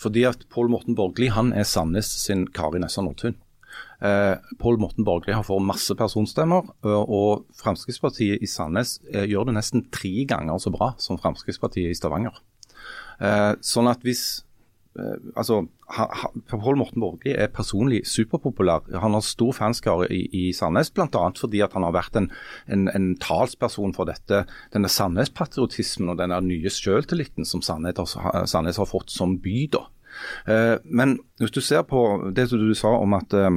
[0.00, 3.36] fordi at Pål Morten Borgli han er Sandnes sin Kari Nessa Nordtun.
[4.04, 9.50] Eh, Pål Morten Borgli har fått masse personstemmer, og, og Fremskrittspartiet i Sandnes eh, gjør
[9.50, 12.40] det nesten tre ganger så bra som Fremskrittspartiet i Stavanger.
[13.22, 14.42] Eh, sånn at hvis
[15.34, 15.64] altså,
[15.96, 18.86] ha, ha, Pål Morten Borgli er personlig superpopulær.
[19.02, 21.24] Han har stor fanskare i, i Sandnes, bl.a.
[21.38, 22.30] fordi at han har vært en,
[22.70, 28.78] en, en talsperson for dette, denne Sandnes-patriotismen og denne nye selvtilliten som Sandnes har, Sandnes
[28.80, 29.58] har fått som by.
[29.74, 29.86] da.
[30.46, 32.04] Eh, men hvis du ser på
[32.34, 33.50] det som du sa om at, eh,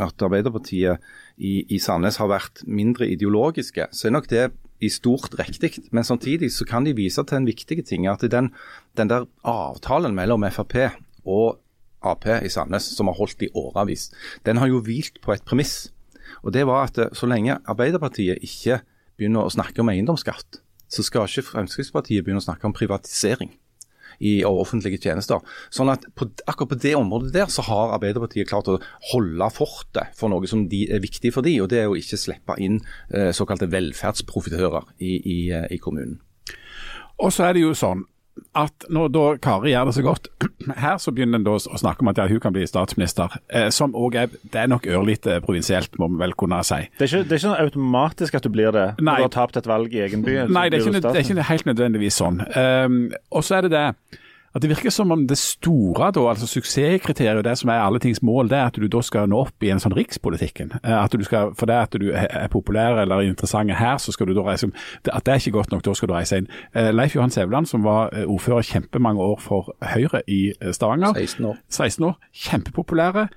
[0.00, 1.04] at Arbeiderpartiet
[1.36, 4.48] i, i Sandnes har vært mindre ideologiske, så er nok det
[4.80, 5.74] i stort riktig.
[5.90, 8.06] Men samtidig så kan de vise til en viktig ting.
[8.06, 8.52] At den,
[8.96, 10.76] den der avtalen mellom Frp
[11.24, 11.58] og
[12.02, 14.10] Ap i Sandnes, som har holdt i årevis,
[14.46, 15.90] den har jo hvilt på et premiss.
[16.42, 18.80] Og det var at eh, så lenge Arbeiderpartiet ikke
[19.18, 23.50] begynner å snakke om eiendomsskatt, så skal ikke Fremskrittspartiet begynne å snakke om privatisering
[24.18, 25.42] i offentlige tjenester.
[25.74, 28.78] Sånn at på, akkurat på det området der så har Arbeiderpartiet klart å
[29.12, 32.20] holde fortet for noe som de er viktig for de, og det er å ikke
[32.20, 32.80] slippe inn
[33.14, 36.18] eh, såkalte velferdsprofitører i, i, eh, i kommunen.
[37.18, 38.04] Og så er det jo sånn
[38.58, 40.28] at når da Kari gjør det så godt,
[40.84, 43.68] her så begynner en da å snakke om at ja, hun kan bli statsminister, eh,
[43.74, 46.80] som òg er Det er nok ørlite provinsielt, må vi vel kunne si.
[46.98, 49.34] Det er ikke, det er ikke sånn automatisk at du blir det når du har
[49.34, 50.40] tapt et valg i egen by.
[50.48, 52.40] Nei, det er, ikke, det er ikke helt nødvendigvis sånn.
[52.54, 52.98] Um,
[53.34, 53.86] og så er det det
[54.54, 58.22] at det virker som om det store, da, altså suksesskriteriet, det som er alle tings
[58.24, 60.72] mål, det er at du da skal nå opp i en sånn rikspolitikken.
[60.82, 64.26] Eh, At du skal, for det at du er populær eller interessant her, så skal
[64.30, 64.70] du da reise
[65.12, 66.48] At det er ikke godt nok, da skal du reise inn.
[66.74, 71.44] Eh, Leif Johan Sævland, som var eh, ordfører kjempemange år for Høyre i Stavanger, 16
[71.44, 71.56] år.
[71.68, 73.28] 16 år, kjempepopulære,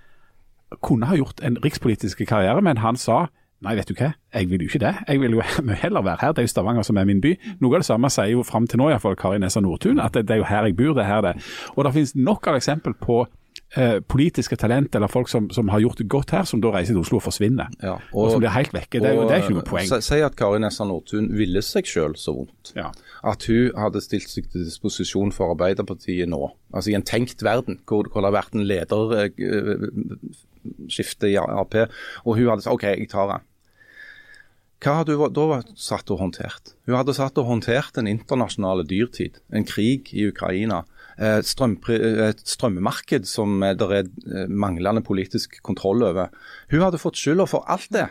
[0.82, 3.26] kunne ha gjort en rikspolitisk karriere, men han sa
[3.62, 4.91] Nei, vet du hva, jeg vil jo ikke det.
[5.06, 5.41] Jeg vil jo
[5.84, 6.32] heller være her.
[6.34, 7.36] Det er jo Stavanger som er min by.
[7.62, 10.21] Noe av det samme sier jo fram til nå iallfall Kari Nessa Nordtun, at det,
[10.30, 11.36] det er jo her jeg bor, det er her det.
[11.76, 13.17] Og det finnes nok av eksempel på
[13.78, 16.93] eh, politiske talent eller folk som, som har gjort det godt her, som da reiser
[16.95, 17.67] til Oslo og forsvinner.
[17.84, 18.97] Ja, og, som blir helt vekke.
[19.04, 19.88] Det jo det er ikke noe poeng.
[19.93, 22.63] Si at Kari Nessa Nordtun ville seg selv så vondt.
[22.78, 22.88] Ja.
[23.28, 26.41] At hun hadde stilt seg til disposisjon for Arbeiderpartiet nå.
[26.74, 31.74] Altså i en tenkt verden hvor, hvor det har vært en lederskifte i Ap,
[32.26, 33.45] og hun hadde sagt OK, jeg tar den.
[34.82, 36.74] Hva hadde hun da satt og håndtert?
[36.89, 40.82] Hun hadde satt og håndtert en internasjonal dyrtid, en krig i Ukraina.
[41.22, 46.32] Et, strømpri, et strømmemarked som eh, det er eh, manglende politisk kontroll over.
[46.74, 48.08] Hun hadde fått skylda for alt det.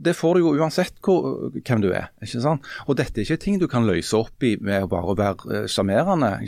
[0.00, 2.08] Det får du jo uansett hvor, hvem du er.
[2.24, 2.66] ikke sant?
[2.88, 5.66] Og dette er ikke ting du kan løse opp i med å bare være eh,
[5.70, 6.40] sjarmerende.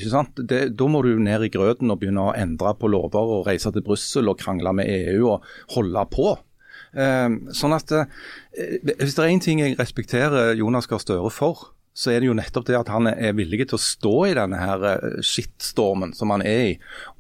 [0.42, 3.84] Da må du ned i grøten og begynne å endre på lover og reise til
[3.86, 6.32] Brussel og krangle med EU og holde på.
[6.92, 8.10] Eh, sånn at eh,
[9.00, 12.36] Hvis det er én ting jeg respekterer Jonas Gahr Støre for, så er det jo
[12.36, 14.84] nettopp det at han er villig til å stå i denne her
[15.24, 16.70] skittstormen som han er i,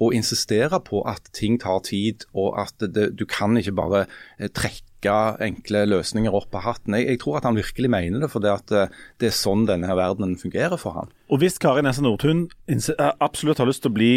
[0.00, 4.06] og insistere på at ting tar tid, og at det, du kan ikke bare
[4.38, 6.94] eh, trekke trekke enkle løsninger opp av hatten.
[6.94, 9.66] Jeg, jeg tror at han virkelig mener det, for det, at eh, det er sånn
[9.66, 11.10] denne her verdenen fungerer for han.
[11.32, 14.12] Og hvis Kari Nessa Nordtun eh, absolutt har lyst til å bli,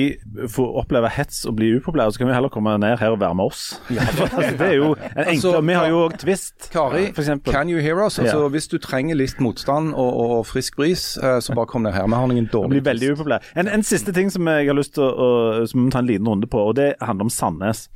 [0.51, 3.37] få oppleve hets og bli upopulær, så kan vi heller komme ned her og være
[3.39, 3.79] med oss.
[3.99, 4.27] altså,
[4.59, 7.07] det er jo en enkle, Altså, Vi har jo òg Twist, Kari,
[7.47, 8.19] can you hear us?
[8.19, 8.51] Altså, Ja.
[8.55, 12.05] Hvis du trenger litt motstand og, og, frisk bris, eh, så bare kom ned her.
[12.05, 13.45] Vi har ingen Det blir veldig upopulær.
[13.55, 16.03] En, en siste ting som jeg har lyst til å, å som vi må ta
[16.03, 17.87] en liten runde på, og det handler om Sandnes.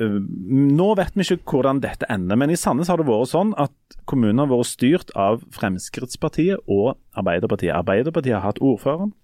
[0.00, 0.18] Uh,
[0.76, 3.72] Nå vet vi ikke hvordan dette ender, men i Sandnes har det vært sånn at
[4.08, 7.74] kommunen har vært styrt av Fremskrittspartiet og Arbeiderpartiet.
[7.74, 9.14] Arbeiderpartiet har hatt ordføreren.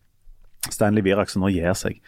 [0.71, 1.99] Stanley Virak som nå gir seg.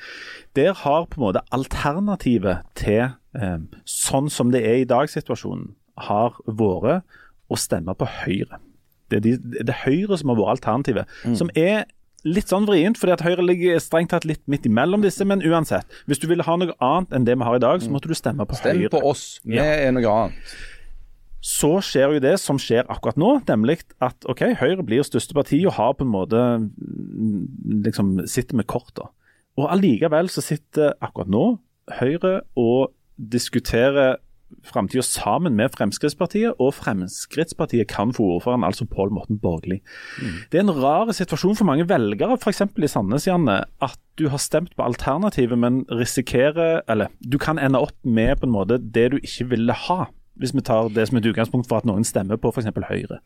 [0.54, 3.56] Der har på en måte alternativet til eh,
[3.88, 5.72] sånn som det er i dag-situasjonen,
[6.06, 7.02] har vært
[7.50, 8.60] å stemme på Høyre.
[9.10, 11.18] Det er, de, det er Høyre som har vært alternativet.
[11.38, 11.84] Som er
[12.24, 15.24] litt sånn vrient, fordi at Høyre ligger strengt tatt litt midt imellom disse.
[15.28, 17.90] Men uansett, hvis du ville ha noe annet enn det vi har i dag, så
[17.92, 18.90] måtte du stemme på Stem Høyre.
[18.90, 19.40] på oss.
[19.44, 19.62] Vi Ja.
[19.64, 20.54] er noe annet.
[21.44, 25.58] Så skjer jo det som skjer akkurat nå, nemlig at ok, Høyre blir største parti
[25.66, 26.40] og har på en måte
[26.72, 29.10] mm, liksom sitter med korta.
[29.58, 31.58] Og allikevel så sitter akkurat nå
[32.00, 34.16] Høyre og diskuterer
[34.64, 39.80] framtida sammen med Fremskrittspartiet, og Fremskrittspartiet kan få ordføreren, altså Pål Morten Borgli.
[40.52, 42.62] Det er en rar situasjon for mange velgere, f.eks.
[42.76, 47.80] i Sandnes, Janne, at du har stemt på alternativet, men risikerer Eller du kan ende
[47.82, 50.06] opp med på en måte det du ikke ville ha.
[50.40, 52.66] Hvis vi tar det som et utgangspunkt for at noen stemmer på f.eks.
[52.88, 53.20] Høyre.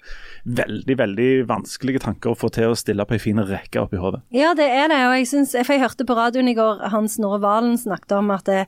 [0.45, 4.21] Veldig veldig vanskelige tanker å få til å stille på ei fin rekke oppi hodet.
[4.35, 5.01] Ja, det er det.
[5.09, 8.33] Og jeg synes, for jeg hørte på radioen i går Hans Snorre Valen snakket om
[8.35, 8.67] at det,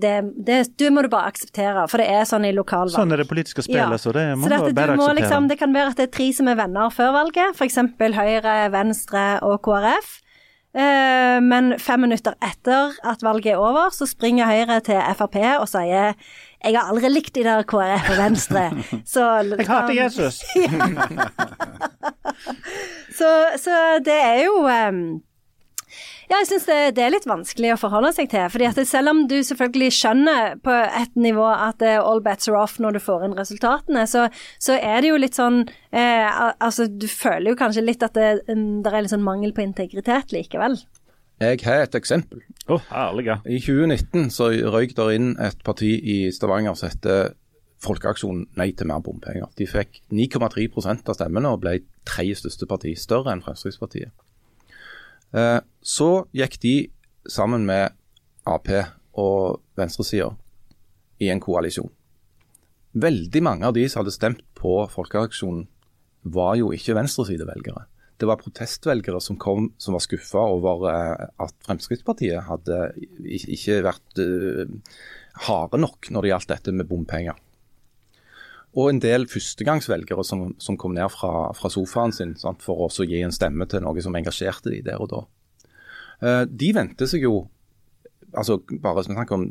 [0.00, 0.14] det,
[0.48, 2.96] det, du må du bare akseptere, for det er sånn i lokalvalg.
[2.96, 5.20] Sånn er det politiske spillet, så det må så dette, bare du må akseptere.
[5.22, 7.82] liksom, Det kan være at det er tre som er venner før valget, f.eks.
[8.18, 10.16] Høyre, Venstre og KrF.
[10.78, 15.64] Eh, men fem minutter etter at valget er over, så springer Høyre til Frp og
[15.70, 16.12] sier
[16.64, 18.64] jeg har aldri likt de der KrF og Venstre.
[19.06, 19.24] Så,
[19.60, 20.40] Jeg hater Jesus!
[23.18, 23.30] så,
[23.62, 25.00] så det er jo um,
[26.28, 28.50] ja, jeg syns det, det er litt vanskelig å forholde seg til.
[28.52, 32.60] fordi at Selv om du selvfølgelig skjønner på et nivå at eh, all bets are
[32.60, 34.26] off når du får inn resultatene, så,
[34.60, 36.28] så er det jo litt sånn eh,
[36.60, 39.64] Altså, du føler jo kanskje litt at det, mm, det er litt sånn mangel på
[39.64, 40.76] integritet likevel.
[41.38, 42.40] Jeg har et eksempel.
[42.66, 42.80] Å,
[43.22, 43.36] ja.
[43.46, 47.34] I 2019 så røyk der inn et parti i Stavanger som heter
[47.78, 49.46] Folkeaksjonen Nei til mer bompenger.
[49.54, 51.76] De fikk 9,3% av stemmene og ble
[52.08, 54.10] tredje største parti, større enn Fremskrittspartiet.
[55.30, 56.74] Eh, Så gikk de
[57.28, 57.94] sammen med
[58.48, 58.66] Ap
[59.18, 60.32] og venstresida
[61.20, 61.90] i en koalisjon.
[62.98, 65.68] Veldig mange av de som hadde stemt på Folkeaksjonen,
[66.28, 67.84] var jo ikke venstresidevelgere.
[68.18, 72.80] Det var protestvelgere som kom som var skuffa over eh, at Fremskrittspartiet hadde
[73.38, 74.72] ikke vært eh,
[75.46, 77.38] harde nok når det gjaldt dette med bompenger.
[78.78, 83.06] Og en del førstegangsvelgere som, som kom ned fra, fra sofaen sin sant, for å
[83.06, 85.22] gi en stemme til noe som engasjerte de der og da.
[86.20, 87.46] Eh, de vendte seg jo
[88.36, 89.44] altså bare som snakk om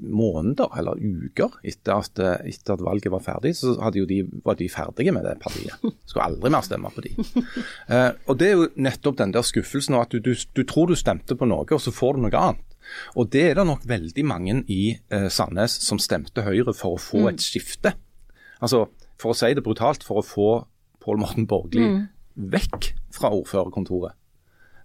[0.00, 5.12] måneder eller uker etter at, etter at valget var ferdig, så de, var de ferdige
[5.12, 5.76] med det partiet.
[6.08, 7.14] Skulle aldri mer stemme på de.
[7.92, 10.94] Eh, og Det er jo nettopp den der skuffelsen at du, du, du tror du
[10.96, 12.62] stemte på noe, og så får du noe annet.
[13.18, 17.02] Og Det er det nok veldig mange i eh, Sandnes som stemte Høyre for å
[17.02, 17.94] få et skifte.
[18.62, 18.86] Altså,
[19.20, 20.48] For å si det brutalt, for å få
[21.02, 21.84] Pål Morten Borgli
[22.36, 24.14] vekk fra ordførerkontoret.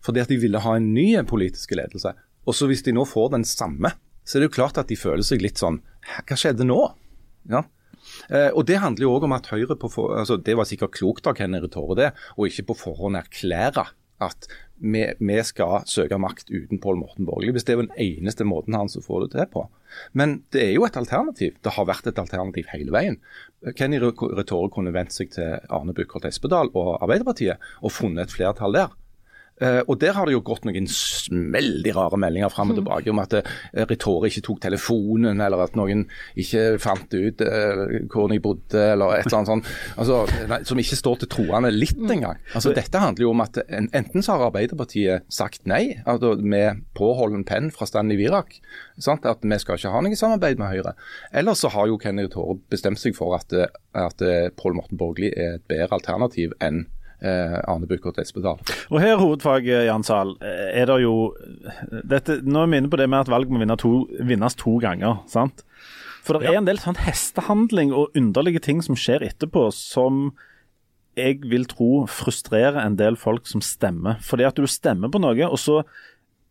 [0.03, 2.13] Fordi at de ville ha en ny politisk ledelse.
[2.47, 3.93] Og så hvis de nå får den samme,
[4.27, 5.81] så er det jo klart at de føler seg litt sånn
[6.27, 6.79] Hva skjedde nå?
[7.51, 7.63] Ja.
[8.31, 10.95] Eh, og Det handler jo også om at Høyre på for, altså Det var sikkert
[10.95, 13.87] klokt av Kenny Retore det, og ikke på forhånd erklære
[14.23, 14.47] at
[14.81, 18.73] vi, vi skal søke makt uten Pål Morten Borgli, hvis det er den eneste måten
[18.77, 19.65] hans som får det til på.
[20.17, 21.57] Men det er jo et alternativ.
[21.61, 23.19] Det har vært et alternativ hele veien.
[23.77, 28.77] Kenny Retore kunne vendt seg til Arne Buchardt Espedal og Arbeiderpartiet og funnet et flertall
[28.77, 28.97] der.
[29.61, 33.21] Eh, og Der har det jo gått noen veldig rare meldinger fram og tilbake om
[33.23, 33.53] at uh,
[33.89, 36.05] Retore ikke tok telefonen, eller at noen
[36.37, 39.71] ikke fant ut eh, hvor de bodde, eller et eller annet sånt.
[39.97, 40.19] Altså,
[40.69, 42.37] som ikke står til troende litt engang.
[42.53, 46.83] Altså, dette handler jo om at en, enten så har Arbeiderpartiet sagt nei, altså med
[46.97, 48.59] påholden penn fra Stanley Virak,
[49.01, 49.25] sant?
[49.27, 50.93] at vi skal ikke ha noe samarbeid med Høyre.
[51.33, 54.99] Eller så har jo Kenny Retore bestemt seg for at, eh, at eh, Pål Morten
[54.99, 56.85] Borgli er et bedre alternativ enn
[57.21, 58.59] eh, Arne Buchardt Espedal.
[58.91, 61.15] Og her hovedfag, Jan Sahl, er det jo
[62.03, 64.77] dette, Nå er vi inne på det med at valg må vinne to, vinnes to
[64.83, 65.23] ganger.
[65.31, 65.65] sant?
[66.27, 70.33] For det er en del sånn hestehandling og underlige ting som skjer etterpå, som
[71.17, 74.19] jeg vil tro frustrerer en del folk som stemmer.
[74.23, 75.79] Fordi at du stemmer på noe, og så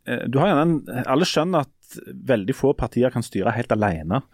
[0.08, 2.00] eh, du har gjerne en, Alle skjønner at
[2.32, 4.24] veldig få partier kan styre helt alene.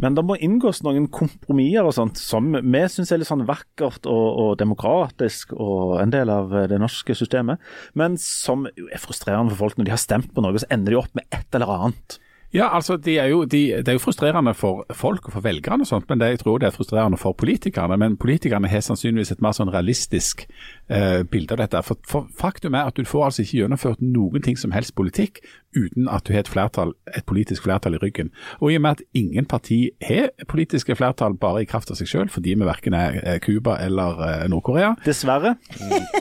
[0.00, 4.08] Men det må inngås noen kompromisser og sånt som vi syns er litt sånn vakkert
[4.08, 7.60] og, og demokratisk og en del av det norske systemet,
[7.98, 11.00] men som er frustrerende for folk når de har stemt på noe, så ender de
[11.02, 12.20] opp med et eller annet.
[12.50, 15.84] Ja, altså de er jo, de, Det er jo frustrerende for folk og for velgerne,
[15.84, 17.96] og sånt, men det, jeg tror det er frustrerende for politikerne.
[17.96, 20.48] Men politikerne har sannsynligvis et mer sånn realistisk
[20.90, 21.82] eh, bilde av dette.
[21.86, 25.38] For, for Faktum er at du får altså ikke gjennomført noen ting som helst politikk
[25.76, 28.30] uten at du har et, flertall, et politisk flertall i ryggen.
[28.60, 32.08] Og i og med at ingen parti har politiske flertall bare i kraft av seg
[32.10, 35.54] selv, fordi vi verken er Cuba eller eh, Nord-Korea, Dessverre.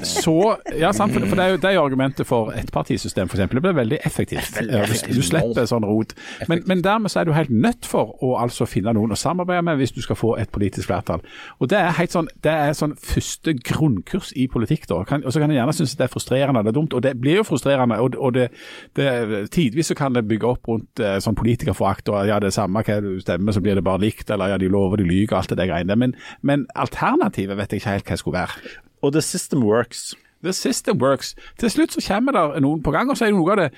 [0.05, 3.49] så ja, sant, for, det er jo det er argumentet for ettpartisystem, f.eks.
[3.49, 4.59] Det blir veldig effektivt.
[4.59, 6.13] Du, slipper sånn rot.
[6.49, 9.65] Men, men dermed så er du helt nødt for å altså finne noen å samarbeide
[9.65, 11.23] med hvis du skal få et politisk flertall.
[11.59, 14.87] Og Det er helt sånn, det er sånn første grunnkurs i politikk.
[14.89, 15.01] da.
[15.07, 17.15] Kan, og Så kan jeg gjerne synes det er frustrerende det er dumt, og det
[17.19, 17.99] blir jo frustrerende.
[17.99, 18.49] og, og det,
[18.95, 19.09] det,
[19.47, 22.83] Tidvis så kan det bygge opp rundt eh, sånn politikerforakt og ja, det er samme
[22.85, 25.53] hva du stemmer, så blir det bare likt, eller ja, de lover, de lyver, alt
[25.53, 25.97] det der greiene.
[25.99, 28.75] Men, men alternativet vet jeg ikke helt hva det skulle være.
[29.05, 30.11] Og the system works.
[30.43, 31.35] The system works.
[31.59, 33.71] Til slutt så kommer det noen på gang, og så er det noe av det,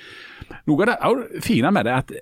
[0.70, 2.12] noe av det fine med det at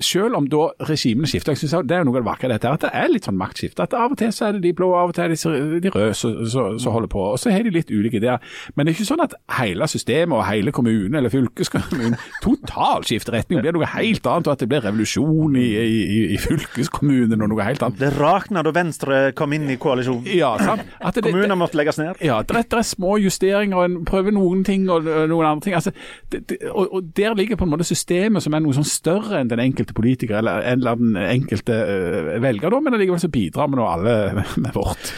[0.00, 2.84] selv om da regimene skifter, jeg synes Det er noe av det vakre dette, at
[2.86, 3.82] det er litt sånn maktskifte.
[3.82, 5.90] At Av og til så er det de blå, av og til er det de
[5.90, 7.24] røde som holder på.
[7.32, 8.38] og Så har de litt ulike ideer.
[8.76, 13.34] Men det er ikke sånn at hele systemet og hele kommunen eller fylkeskommunen totalt skifter
[13.34, 17.42] retning Det blir noe helt annet, og at det blir revolusjon i, i, i fylkeskommunen
[17.42, 17.98] og noe helt annet.
[17.98, 20.30] Det rakna da Venstre kom inn i koalisjonen.
[20.30, 20.86] Ja, sant?
[21.02, 22.22] At det, Kommuner måtte legges ned.
[22.22, 25.74] Ja, det er, det er små justeringer, en prøver noen ting og noen andre ting.
[25.74, 25.90] Altså,
[26.30, 29.50] det, og, og der ligger på en måte systemet som er noe sånn større enn
[29.50, 33.68] den enkelte politiker eller, en eller annen enkelte uh, velger, da, men allikevel så bidrar
[33.72, 34.14] vi nå alle
[34.64, 35.12] med vårt.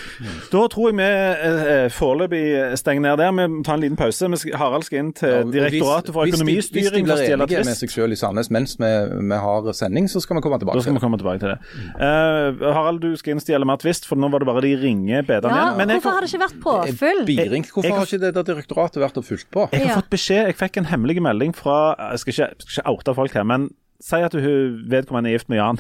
[0.53, 2.43] Da tror jeg vi uh, foreløpig
[2.81, 3.33] stenger ned der.
[3.37, 4.31] Vi tar en liten pause.
[4.61, 6.61] Harald skal inn til Direktoratet for økonomistyring.
[6.61, 8.91] Hvis de, blir enige med seg selv i Sandnes mens vi,
[9.31, 11.59] vi har sending, så skal vi komme tilbake Da skal vi komme tilbake til det.
[11.97, 14.75] Uh, Harald, du skal inn og stjele mer tvist, for nå var det bare de
[14.81, 15.79] ringe bedene Ja, igjen.
[15.81, 17.23] Men hvorfor har det ikke vært påfyll?
[17.29, 19.69] Biring, hvorfor jeg- har ikke det der direktoratet vært og fulgt på?
[19.73, 20.01] jeg har Ja.
[20.01, 23.15] fått beskjed, jeg fikk en hemmelig melding fra Jeg skal ikke, jeg skal ikke oute
[23.15, 25.79] folk her, men si at hun vedkommende er gift med Jan.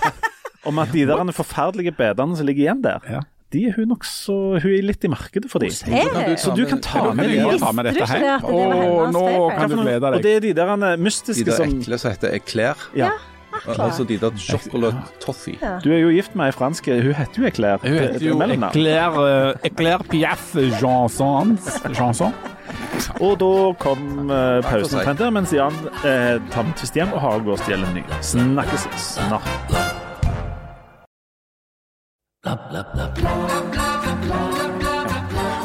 [0.68, 3.20] Om at de der forferdelige bedene som ligger igjen der, Ja.
[3.52, 5.68] de er hun nokså Hun er litt i markedet for de.
[5.86, 6.34] Er?
[6.36, 8.66] Så du kan ta med de ta med Visste dette du ikke det at det
[8.66, 11.98] var hennes nå kan du glede Og det er de der eh, De der ekle
[12.02, 12.86] som heter Eclair.
[12.96, 13.10] Ja.
[13.78, 15.58] Altså de der chocolate toffee.
[15.62, 15.78] Ja.
[15.84, 17.78] Du er jo gift med ei fransk Hun heter jo Eclair.
[17.82, 18.40] Hun heter jo.
[18.42, 21.58] Eclair, uh, Eclair Piaf Janson.
[23.20, 27.20] Og da kom uh, pausen omtrent der, mens Jan eh, tar med tvist hjem og
[27.20, 28.04] har gått en ny.
[28.24, 29.46] Snakkes snart.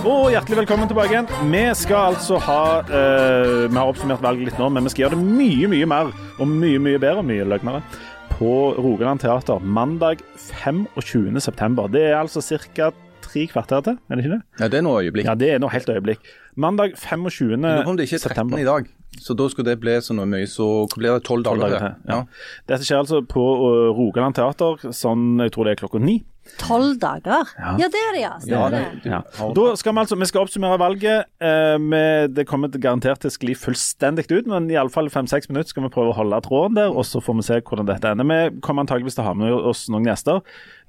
[0.02, 1.28] Og hjertelig velkommen tilbake igjen.
[1.52, 5.20] Vi skal altså ha eh, Vi har oppsummert valget litt nå, men vi skal gjøre
[5.20, 6.10] det mye, mye mer
[6.42, 7.84] og mye, mye bedre og mye løgnere
[8.32, 10.24] på Rogaland Teater mandag
[10.64, 11.38] 25.
[11.46, 11.92] september.
[11.94, 12.90] Det er altså ca.
[13.22, 14.42] tre kvarter til, er det ikke det?
[14.64, 15.30] Ja, det er noe øyeblikk.
[15.30, 16.26] Ja, det er nå helt øyeblikk.
[16.58, 17.30] Mandag 25.
[17.30, 18.58] september lurer på om det ikke er 13 september.
[18.58, 18.90] i dag,
[19.22, 21.78] så da skulle det bli så noe mye, så hva blir det 12 dager dager
[21.78, 21.96] til?
[22.02, 22.58] til, ja.
[22.74, 26.24] Dette skjer altså på uh, Rogaland Teater, sånn jeg tror det er klokka ni.
[26.60, 27.48] Tolv dager?
[27.58, 27.76] Ja.
[27.80, 28.32] Ja, det er det, ja.
[28.32, 29.12] Ja, Stemmer det, det.
[29.14, 29.22] Ja.
[29.56, 31.30] Da skal vi altså, vi skal oppsummere valget.
[31.42, 35.88] Eh, med, det kommer garantert til å skli fullstendig ut, men iallfall fem-seks minutter skal
[35.88, 38.30] vi prøve å holde tråden der, og så får vi se hvordan dette ender.
[38.32, 40.42] Vi kommer antageligvis til å ha med oss noen gjester.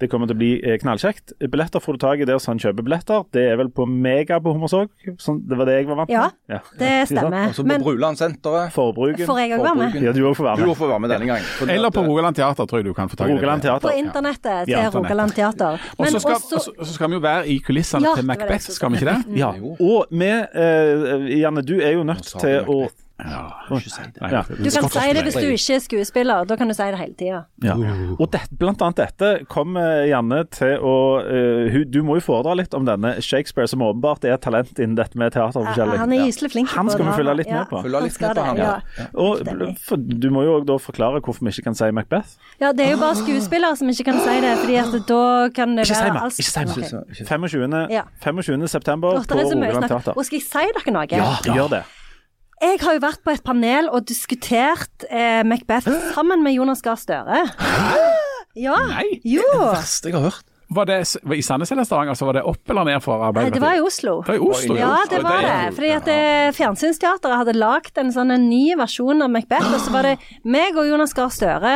[0.03, 1.31] Det kommer til å bli eh, knallkjekt.
[1.47, 3.23] Billetter får du tak i der han kjøper billetter.
[3.31, 4.89] Det er vel på Mega på Hommersåk?
[5.23, 7.37] Sånn, det var det jeg var vant Ja, ja, det stemmer.
[7.47, 7.53] Og.
[7.53, 8.73] Altså på Bruland senteret.
[8.75, 9.23] Forbruken.
[9.29, 9.95] får jeg òg være med?
[10.03, 10.73] Ja, du òg får være med.
[10.73, 11.69] Du får være med denne gangen.
[11.77, 13.79] Eller på eh, Rogaland Teater, tror jeg du kan få tak i det.
[13.87, 14.89] På internettet til Ja.
[14.91, 15.79] Rogaland Teater.
[15.97, 18.69] Og så skal, også så- så skal vi jo være i kulissene Ja, til Macbeth,
[18.75, 19.37] skal vi ikke det?
[19.39, 22.81] Ja, og vi, eh, Janne, du er jo nødt til å.
[23.23, 23.41] Ja.
[23.69, 24.41] Nei, Ja.
[24.43, 26.45] Du kan si det hvis du ikke er skuespiller.
[26.45, 27.45] Da kan du si det hele tida.
[27.63, 27.75] Ja.
[28.19, 32.73] Og det, blant annet dette kommer Janne til å uh, Du må jo foredra litt
[32.73, 35.97] om denne Shakespeare, som åpenbart er et talent innen dette med teaterforskjellig.
[35.99, 36.69] Han er gyselig flink.
[36.75, 37.83] Han skal vi følge litt med på.
[37.83, 38.81] Litt med på det, han, ja.
[38.97, 39.07] ja.
[39.13, 42.35] Og for, Du må jo òg da forklare hvorfor vi ikke kan si Macbeth.
[42.59, 45.23] Ja, det er jo bare skuespillere som ikke kan si det, fordi at da
[45.55, 46.69] kan det si være alt- Ikke si meg.
[46.73, 46.83] Ok.
[46.83, 47.87] Ikke- ikke- 25.
[48.23, 48.67] 25.
[48.67, 49.89] september på det Rogaland.
[49.89, 50.13] Teater.
[50.17, 51.07] Og skal jeg si dere noe?
[51.11, 51.83] Ja, gjør det.
[52.63, 56.95] Jeg har jo vært på et panel og diskutert eh, Macbeth sammen med Jonas Gahr
[56.99, 57.41] Støre.
[58.55, 58.75] Ja.
[58.93, 59.19] Nei.
[59.27, 59.43] Jo.
[59.73, 60.49] verste jeg har hørt.
[60.73, 60.95] Var det
[61.35, 63.59] i Sandnes eller Stavanger, så var det opp eller ned for Nei, Arbeiderpartiet?
[63.59, 64.13] det var i Oslo.
[64.25, 64.77] Det var i Oslo.
[64.79, 65.51] Ja, det var det.
[65.53, 69.81] er- Fordi at eh, Fjernsynsteatret hadde lagd en sånn en ny versjon av Macbeth, og
[69.83, 71.73] så var det meg og Jonas Gahr Støre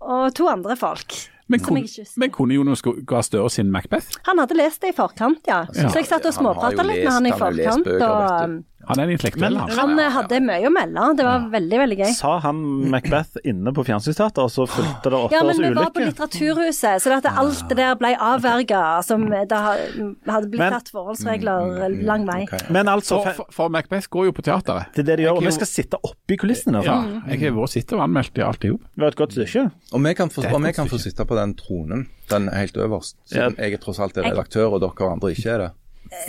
[0.00, 1.16] og to andre folk.
[1.48, 1.76] Men, kun,
[2.18, 4.16] men kunne Jonas Gahr Støre sin Macbeth?
[4.26, 5.64] Han hadde lest det i forkant, ja.
[5.70, 7.36] Så jeg satt og småprata litt med han i forkant.
[7.36, 8.64] han har jo lest bøker, og, vet du.
[8.86, 9.70] Han er en intellektuell, han.
[9.78, 11.06] Han eh, hadde mye å melde.
[11.18, 12.10] Det var veldig, veldig gøy.
[12.14, 12.60] Sa han
[12.92, 16.04] Macbeth inne på Fjernsynsteatret, og så fulgte det åtte Ja, års men vi var på?
[16.06, 20.92] Litteraturhuset, så det at alt det der ble avverga, som det hadde blitt Men- tatt
[20.94, 22.42] forholdsregler lang vei.
[22.46, 22.60] Okay.
[22.70, 24.92] Men altså, For, for, for Macbeth går jo på teateret.
[24.94, 26.84] det er det de gjør, og vi skal sitte oppi kulissene.
[26.86, 27.22] Ja, Altså.
[27.32, 28.80] jeg har vært sitter og anmeldt i alt i hop.
[28.94, 29.64] Det var et godt stykke.
[29.92, 33.16] Og vi kan få, og vi kan få sitte på den tronen, den helt øverst.
[33.26, 35.70] Siden jeg er tross alt er redaktør, og dere andre ikke er det.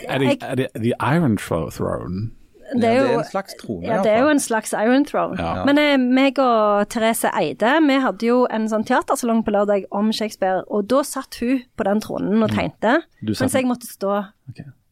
[0.09, 2.31] Er det, er det The Iron Throne?
[2.73, 4.73] Det er Ja, det jo er en slags trone, Ja, det er jo en slags
[4.73, 5.37] Iron Throne.
[5.39, 5.63] Ja.
[5.65, 10.11] Men eh, meg og Therese Eide, vi hadde jo en sånn teatersalong på lørdag om
[10.11, 13.87] Shakespeare, og da satt hun på den tronen og tegnte, Du satt- mens jeg måtte
[13.87, 14.25] stå.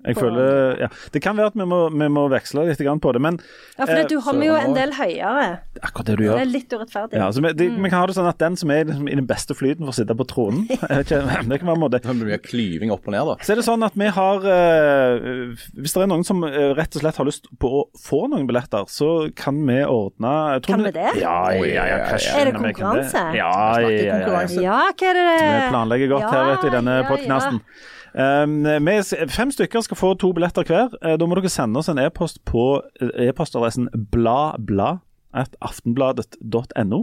[0.05, 0.89] Jeg føler, ja.
[1.13, 3.39] Det kan være at vi må, vi må veksle litt på det, men
[3.77, 5.45] Ja, for Eh, det, du har vi jo en del høyere.
[5.81, 6.39] akkurat det du gjør.
[6.39, 7.19] Det er litt urettferdig.
[7.19, 9.27] ja, så vi, de, vi kan ha det sånn at den som er i den
[9.27, 12.01] beste flyten for å sitte på tronen Det kan være en måte.
[12.01, 13.37] Det blir mye klyving opp og ned, da.
[13.45, 16.95] Så er det sånn at vi har eh, Hvis det er noen som eh, rett
[16.97, 20.35] og slett har lyst på å få noen billetter, så kan vi ordne
[20.65, 21.09] Kan vi det?
[21.21, 23.25] Ja, ja, ja, Er det konkurranse?
[23.35, 23.51] Ja,
[23.81, 24.29] ja, ja, ja.
[24.29, 27.61] hva er det Vi planlegger godt her vet du, i denne Ja, ja, podcasten.
[27.61, 28.93] Um, vi,
[29.35, 30.89] fem stykker skal få to billetter hver.
[31.03, 32.63] Eh, Da må dere sende oss en e-post på
[33.01, 36.99] eh, e-postadressen bladblad.aftenbladet.no.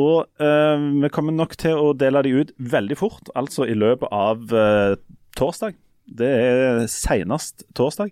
[0.00, 4.08] Og eh, vi kommer nok til å dele de ut veldig fort, altså i løpet
[4.14, 4.94] av eh,
[5.38, 5.74] torsdag.
[6.06, 8.10] Det er senest torsdag.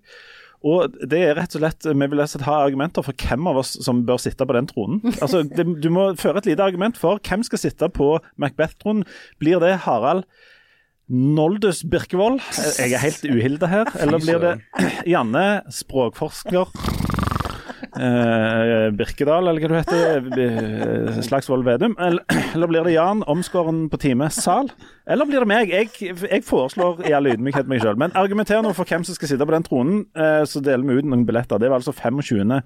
[0.67, 4.01] Og det er rett og slett, Vi vil ha argumenter for hvem av oss som
[4.07, 4.99] bør sitte på den tronen.
[5.23, 9.05] Altså, det, Du må føre et lite argument for hvem skal sitte på Macbeth-tronen.
[9.39, 10.25] Blir det Harald
[11.09, 12.41] Noldus Birkevold?
[12.79, 13.93] Jeg er helt uhilda her.
[14.05, 14.55] Eller blir det
[15.15, 16.69] Janne, språkforsker
[17.99, 20.29] eh, Birkedal, eller hva du heter?
[20.43, 21.95] eh, Slagsvold Vedum?
[21.99, 22.21] Eller,
[22.55, 24.69] eller blir det Jan, omskåren på time sal?
[25.09, 25.73] Eller blir det meg?
[25.73, 25.91] Jeg,
[26.29, 27.97] jeg foreslår i all ydmykhet meg sjøl.
[28.01, 31.01] Men argumenter nå for hvem som skal sitte på den tronen, eh, så deler vi
[31.01, 31.61] ut noen billetter.
[31.63, 32.23] Det var altså 25.
[32.29, 32.63] Skjønner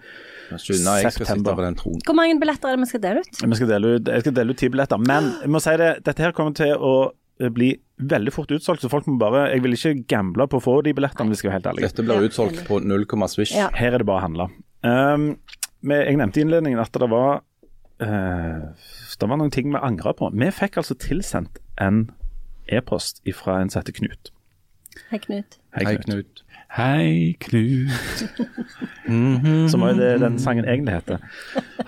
[0.53, 1.57] jeg skal sitte September.
[1.63, 2.03] på den tronen.
[2.09, 3.43] Hvor mange billetter er det vi skal dele ut?
[3.47, 5.07] Vi skal dele ut, jeg skal dele ut ti billetter.
[5.07, 6.95] Men jeg må si det, dette her kommer til å
[7.41, 7.73] eh, bli
[8.11, 10.95] veldig fort utsolgt, så folk må bare Jeg vil ikke gamble på å få de
[10.97, 11.87] billettene, hvis jeg skal være helt ærlig.
[11.89, 13.55] Dette blir utsolgt på null komma swish.
[13.57, 13.71] Ja.
[13.77, 14.49] Her er det bare å handle.
[14.83, 15.27] Um,
[15.87, 17.43] jeg nevnte i innledningen at det var
[18.03, 18.63] uh,
[19.19, 20.31] Det var noen ting vi angra på.
[20.35, 22.07] Vi fikk altså tilsendt en
[22.71, 24.33] e-post fra en som heter Knut.
[25.11, 25.59] Hei, Knut.
[25.75, 26.43] Hei, Knut.
[26.73, 28.25] Hei, Knut.
[29.73, 31.19] Som også det den sangen egentlig heter.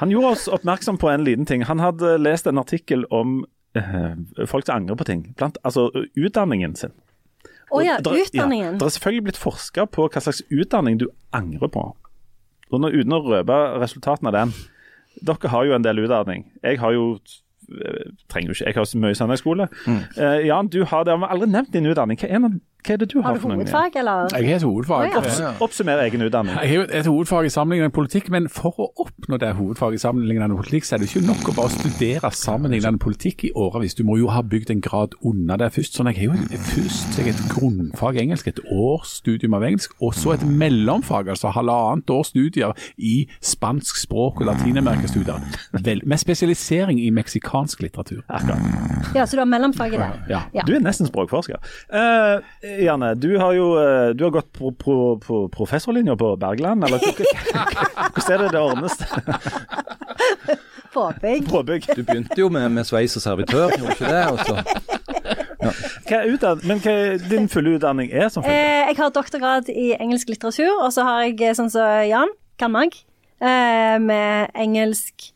[0.01, 1.65] Han gjorde oss oppmerksom på en liten ting.
[1.65, 3.43] Han hadde lest en artikkel om
[3.75, 5.25] eh, folk som angrer på ting.
[5.39, 6.93] Blant, altså utdanningen sin.
[7.75, 8.73] Å ja, der- utdanningen.
[8.75, 11.85] Ja, det er selvfølgelig blitt forska på hva slags utdanning du angrer på.
[12.71, 14.53] Og nå, uten å røpe resultatene av den.
[15.25, 16.45] Dere har jo en del utdanning.
[16.63, 17.19] Jeg har jo
[17.71, 19.69] eh, trenger jo ikke, Jeg har så mye søndagsskole.
[19.87, 20.01] Mm.
[20.19, 21.15] Uh, Jan, du har det.
[21.17, 22.19] Vi har aldri nevnt din utdanning.
[22.21, 24.29] Hva er, noe- hva er det du har, Har du for hovedfag, eller?
[24.37, 25.15] Jeg har et hovedfag.
[25.17, 25.53] Oh, ja.
[25.65, 26.57] Oppsummer egen utdanning.
[26.61, 30.59] Jeg har et hovedfag i sammenlignende politikk, men for å oppnå det hovedfaget i sammenlignende
[30.59, 33.97] politikk, så er det ikke nok å bare studere sammenlignende politikk i årevis.
[33.97, 35.97] Du må jo ha bygd en grad under det først.
[35.97, 39.65] Sånn, jeg har jo først jeg har et grunnfag i engelsk, et års studium av
[39.65, 45.41] engelsk, og så et mellomfag, altså halvannet års studier i spansk språk og latinamerikastudier.
[46.05, 48.21] Med spesialisering i meksikansk litteratur.
[49.15, 50.11] Ja, så du har mellomfag i det?
[50.29, 50.45] Ja.
[50.53, 50.69] Ja.
[50.69, 51.63] Du er nesten språkforsker.
[51.95, 52.45] Eh,
[52.83, 57.03] Janne, du har jo eh, du har gått på, på, på professorlinja på Bergland, eller
[57.03, 58.97] hvordan er det det ordnes?
[60.95, 61.49] Påbygg.
[61.51, 61.89] Påbygg.
[61.97, 64.27] Du begynte jo med, med sveis og servitør, gjorde du ikke det?
[64.31, 64.55] Og så
[66.05, 68.55] Hva er utdann men hva er din fulle utdanning er som følge?
[68.55, 72.31] Eh, jeg har doktorgrad i engelsk litteratur, og så har jeg, eh, sånn som Jan,
[72.61, 72.95] Kanmag,
[73.41, 75.33] eh, med engelsk,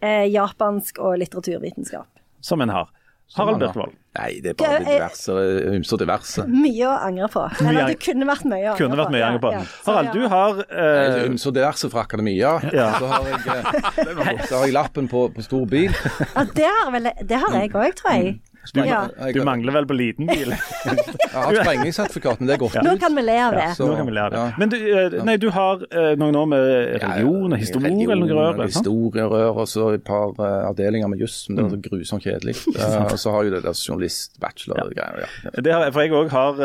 [0.00, 2.08] eh, japansk og litteraturvitenskap.
[2.40, 2.88] Som en har.
[3.36, 3.92] Harald Birkevold.
[4.14, 5.34] Nei, det er bare Hva er- diverse,
[5.74, 6.44] ymse og diverse.
[6.46, 7.42] Mye å angre på.
[7.66, 9.50] Eller det kunne vært mye å angre Kunne vært mye å angre på.
[9.50, 9.66] Ja, ja.
[9.88, 12.52] Harald, du har eh, Ymse og diverse fra akademia.
[12.78, 12.88] Ja.
[12.98, 15.90] Så, har jeg, eh, så har jeg lappen på, på stor bil.
[16.34, 18.36] Ja, det har, vel, det har jeg òg, tror jeg.
[18.72, 19.08] Du, Ja.
[19.34, 20.52] Du mangler vel på liten bil?
[20.84, 23.66] jeg har sprengningssertifikat, men det er godt Nå kan vi le av det.
[23.76, 24.38] Så, Nå kan vi lære det.
[24.40, 24.52] ja.
[24.58, 26.64] Men du, eh, nei, du har eh, noen år med
[27.02, 28.52] religion og historie eller noe rør?
[28.58, 28.72] Religion.
[28.74, 31.70] Historierør og så et par eh, avdelinger med juss, men det Mm.
[31.70, 32.56] er så grusomt kjedelig.
[32.84, 35.24] Eh, og så har jo det der journalist-bachelor-greier.
[35.24, 35.90] Ja.
[35.94, 36.58] For jeg òg har,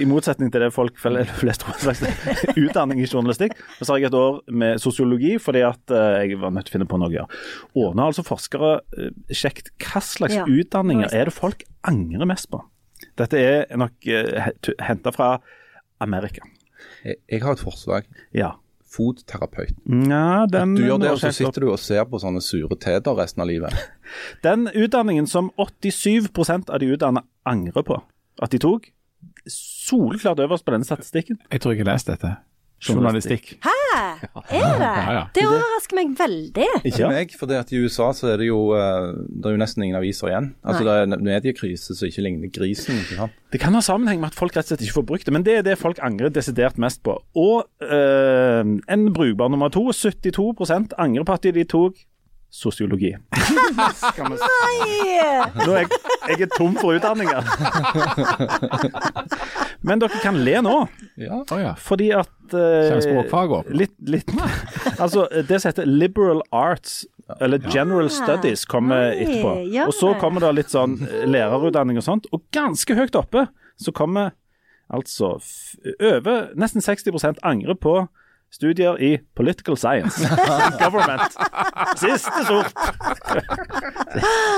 [0.00, 1.76] i motsetning til det folk flest tror,
[2.56, 5.94] utdanning i journalistikk, og så har jeg et år med sosiologi fordi at
[6.24, 7.40] jeg var nødt til å finne på noe å gjøre.
[7.76, 8.72] Og nå har altså forskere
[9.30, 12.62] sjekt sjekket hva slags Ja, utdanninger det er det folk angrer mest på.
[13.18, 14.50] Dette er nok uh,
[14.84, 15.30] henta fra
[16.00, 16.44] Amerika.
[17.04, 18.10] Jeg, jeg har et forslag.
[18.36, 18.54] Ja.
[18.90, 19.76] Fotterapeut.
[19.86, 23.14] Ja, den Du gjør det, og så sitter du og ser på sånne sure teter
[23.14, 23.76] resten av livet.
[24.46, 28.00] Den utdanningen som 87% av de utdannede angrer på
[28.40, 28.88] at de tok,
[29.46, 31.38] soleklart øverst på denne statistikken.
[31.52, 32.34] Jeg tror jeg har lest dette.
[32.88, 33.58] Journalistikk.
[33.64, 33.74] Hæ,
[34.50, 34.90] Er det?
[34.90, 35.22] Ja, ja.
[35.34, 36.66] Det overrasker meg veldig.
[36.88, 39.60] Ikke meg, for det at i USA så er det jo eh, Det er jo
[39.60, 40.50] nesten ingen aviser igjen.
[40.64, 43.00] Altså Det er en mediekrise som ikke ligner grisen.
[43.02, 43.36] ikke sant?
[43.52, 45.44] Det kan ha sammenheng med at folk rett og slett ikke får brukt det, men
[45.46, 47.16] det er det folk angrer desidert mest på.
[47.34, 51.98] Og øh, en brukbar nummer to, 72 angrer på at de tok
[52.50, 53.12] sosiologi.
[55.54, 55.88] Nå er jeg,
[56.28, 57.46] jeg er tom for utdanninger.
[59.86, 60.74] Men dere kan le nå,
[61.20, 61.40] Ja.
[61.46, 61.74] Oh, ja.
[61.78, 62.58] fordi at uh?
[63.72, 64.30] Litt, litt
[64.98, 67.04] Altså, det som heter liberal arts,
[67.40, 69.54] eller general studies, kommer etterpå.
[69.86, 72.26] Og så kommer det litt sånn eh, lærerutdanning og sånt.
[72.34, 73.46] Og ganske høyt oppe
[73.80, 74.34] så kommer
[74.90, 75.36] altså
[76.02, 77.94] over nesten 60% angrer på
[78.52, 80.20] studier i political science.
[80.82, 81.36] Government.
[82.00, 82.72] Siste sort.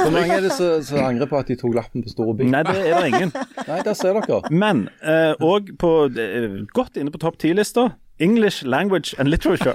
[0.02, 2.48] Hvor mange er det som angrer på at de tok lappen på store by?
[2.52, 3.34] Nei, det er det ingen.
[3.68, 4.40] Nei, der ser dere.
[4.50, 7.90] Men eh, og på, eh, godt inne på topp ti-lista
[8.22, 9.74] English language and literature.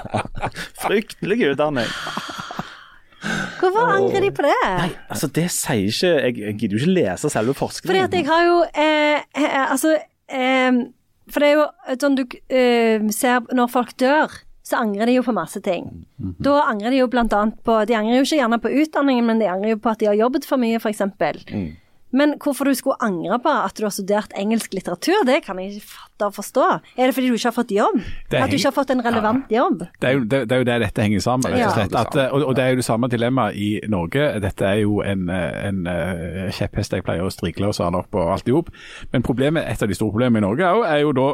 [0.84, 1.88] Fryktelig utdanning.
[3.60, 4.54] Hvorfor angrer de på det?
[4.64, 7.90] Nei, Altså, det sier ikke Jeg, jeg gidder jo ikke lese selve forskningen.
[7.92, 9.92] Fordi at jeg har jo eh, eh, Altså
[10.32, 10.72] eh,
[11.30, 11.66] For det er jo
[12.02, 14.32] sånn du uh, ser når folk dør,
[14.66, 15.86] så angrer de jo på masse ting.
[16.38, 19.48] Da angrer de jo annet på De angrer jo ikke gjerne på utdanningen, men de
[19.50, 21.02] angrer jo på at de har jobbet for mye, f.eks.
[22.16, 25.76] Men hvorfor du skulle angre på at du har studert engelsk litteratur, det kan jeg
[25.76, 26.66] ikke fatte og forstå.
[26.96, 28.00] Er det fordi du ikke har fått jobb?
[28.30, 29.84] Det At du ikke har fått en relevant jobb?
[30.00, 31.52] Det er, jo, det, det er jo der dette henger sammen.
[31.54, 31.96] rett og slett.
[32.00, 34.26] At, eh, og, og det er jo det samme dilemmaet i Norge.
[34.42, 38.18] Dette er jo en, eh, en eh, kjepphest jeg pleier å strikle og sa opp
[38.18, 38.74] og alt i hop.
[39.14, 41.30] Men problemet, et av de store problemene i Norge er jo, er jo da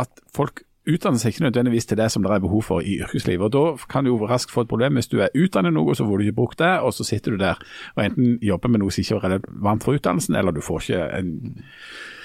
[0.00, 3.44] at folk utdanner seg ikke nødvendigvis til det som det er behov for i yrkeslivet.
[3.44, 6.06] og Da kan du jo raskt få et problem hvis du er utdannet noe, så
[6.06, 7.60] får du ikke brukt det, og så sitter du der
[7.96, 11.04] og enten jobber med noe som ikke er relevant for utdannelsen, eller du får ikke
[11.18, 11.30] en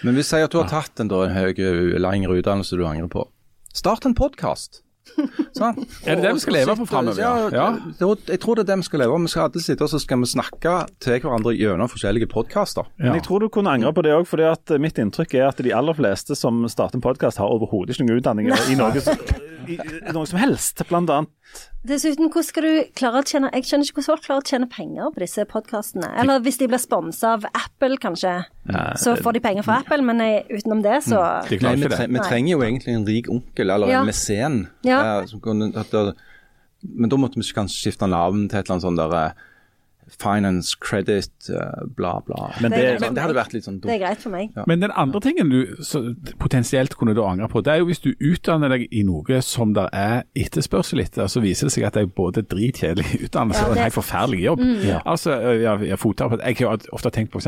[0.03, 1.53] Men hvis jeg at du har tatt en, da, en høy,
[1.99, 3.27] lengre utdannelse du angrer på,
[3.73, 4.84] start en podkast.
[5.55, 5.77] Sånn.
[6.05, 7.33] Er det det vi skal leve på fremover, ja?
[7.37, 7.67] Ja, Ja.
[7.99, 9.21] det- jeg tror det er det vi skal leve av.
[9.21, 12.85] Vi skal alle sitte og så skal vi snakke til hverandre gjennom forskjellige podkaster.
[12.97, 14.37] Men jeg tror du kunne angre på det òg, for
[14.79, 18.19] mitt inntrykk er at de aller fleste som starter en podkast, har overhodet ikke noen
[18.21, 19.15] utdanning i noe, som-
[19.67, 20.81] i, i noe som helst.
[20.89, 21.29] Blant annet
[21.85, 24.67] Dessuten, hvordan skal du klare å tjene Jeg skjønner ikke hvordan folk klarer å tjene
[24.71, 26.07] penger på disse podkastene.
[26.21, 28.33] Eller hvis de blir sponsa av Apple, kanskje.
[29.01, 31.19] Så får de penger fra Apple, men eh, utenom det, så
[31.49, 34.01] De Nei, vi, tre vi trenger jo egentlig en rik onkel, eller Ja.
[34.01, 34.63] en mesen.
[34.87, 35.01] Ja.
[35.21, 35.93] Uh, som kunne, at
[36.93, 39.45] men da måtte vi kanskje skifte navn til et eller annet sånt der eh,
[40.21, 42.51] Finance, credit, eh, bla, bla.
[42.61, 43.89] Men Det det, det hadde vært litt sånn dumt.
[43.89, 44.51] det er greit for meg.
[44.67, 46.01] Men den andre tingen du så,
[46.39, 49.73] potensielt kunne du angre på, det er jo hvis du utdanner deg i noe som
[49.73, 53.67] det er etterspørsel etter, så viser det seg at det er både dritkjedelig utdannelse Ja,
[53.69, 54.59] og en helt forferdelig jobb.
[54.61, 57.41] Altså, ja, Altså, jeg, Jeg har ofte tenkt på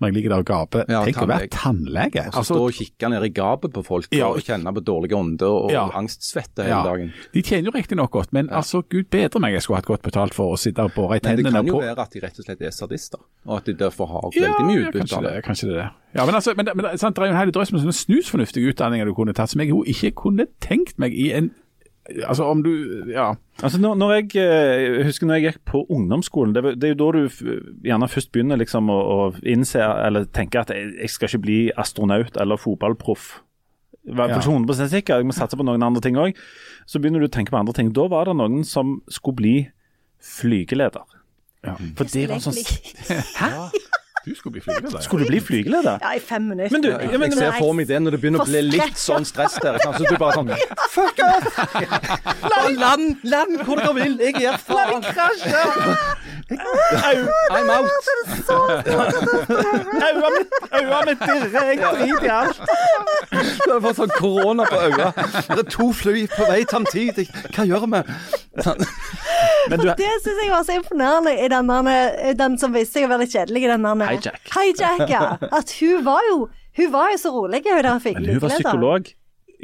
[0.00, 2.24] når jeg ligger der og gaper, Ja, tenk å være tannlege.
[2.26, 4.26] Altså, Altså, stå og kikke ned i gapet på folk Ja.
[4.28, 5.88] og kjenne på dårlige ånder og Ja.
[5.94, 7.12] angstsvette hele dagen.
[7.32, 10.34] de tjener jo riktignok godt, men altså, gud bedre meg jeg skulle hatt godt betalt
[10.34, 11.42] for å sitte og bore i tennene.
[11.44, 13.64] Men det kan jo på være at de rett og slett er sadister, og at
[13.66, 15.32] de derfor har veldig mye utbytte av det.
[15.34, 15.44] det.
[15.44, 15.76] Kanskje det.
[15.78, 15.90] er det.
[16.14, 18.72] Ja, men, altså, men, men sant, det er jo en hel drøss med sånne snusfornuftige
[18.74, 21.50] utdanninger du kunne tatt, som jeg jo ikke kunne tenkt meg i en
[22.28, 22.70] Altså om du
[23.08, 23.30] Ja.
[23.62, 26.94] Altså når, når jeg eh, jeg husker når jeg gikk på ungdomsskolen, det, det er
[26.94, 27.28] jo da du
[27.86, 31.58] gjerne først begynner liksom å, å innse eller tenke at jeg, jeg skal ikke bli
[31.80, 33.40] astronaut eller fotballproff.
[34.04, 34.36] Var Ja.
[34.36, 36.36] ikke 100 sikker, jeg må satse på noen andre ting òg.
[36.84, 37.88] Så begynner du å tenke på andre ting.
[37.96, 39.54] Da var det noen som skulle bli
[40.20, 41.04] flygeleder.
[41.64, 41.74] ja.
[41.96, 42.60] For det var sånn
[43.40, 43.50] Hæ?
[44.24, 45.00] Du skulle bli flygeleder.
[45.00, 45.98] Skulle du bli flygeleder?
[46.00, 46.72] Ja, i fem minutter.
[46.72, 48.62] Men du, Jeg, ja, men, jeg ser for meg det når det begynner å bli
[48.72, 49.76] litt sånn stress der.
[49.84, 50.52] Så du bare sånn
[50.94, 51.44] Fuck off!
[52.54, 54.16] Land, land, land hvor dere vil.
[54.24, 55.04] Jeg gir faen.
[57.50, 57.90] I'm out.
[60.04, 62.60] Øya mitt, øya mitt dirrer, jeg driter i alt.
[63.64, 65.08] Du har fått sånn korona på øya.
[65.48, 67.26] Det er to fly på vei samtidig.
[67.54, 68.02] Hva gjør vi?
[69.70, 71.72] Men du, Det syns jeg var så imponerende i den,
[72.38, 73.64] den som viste seg å være litt kjedelig.
[73.72, 74.54] Den der, Hijack.
[74.54, 75.26] Hijack, ja.
[75.50, 78.56] At hun var jo Hun var jo så rolig, hun der fikk men hun var
[78.56, 79.12] psykolog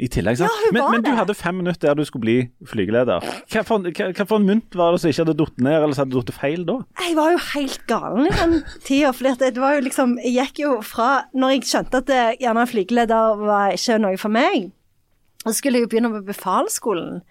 [0.01, 0.37] i tillegg.
[0.39, 0.49] Sant?
[0.49, 3.25] Ja, men, men du hadde fem minutter der du skulle bli flygeleder.
[3.51, 5.97] Hva for, hva, hva for en mynt var det som ikke hadde datt ned, eller
[5.97, 6.77] som hadde datt feil da?
[7.03, 8.55] Jeg var jo helt galen i den
[8.87, 9.11] tida.
[9.13, 12.65] For det var jo liksom Jeg gikk jo fra Når jeg skjønte at det, gjerne
[12.71, 14.71] flygeleder var ikke noe for meg,
[15.43, 17.21] så skulle jeg jo begynne på befalsskolen.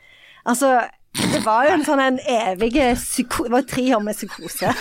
[0.48, 0.76] Altså
[1.18, 3.48] det var jo en sånn en evig psyko...
[3.48, 4.74] Det var tre år med psykose.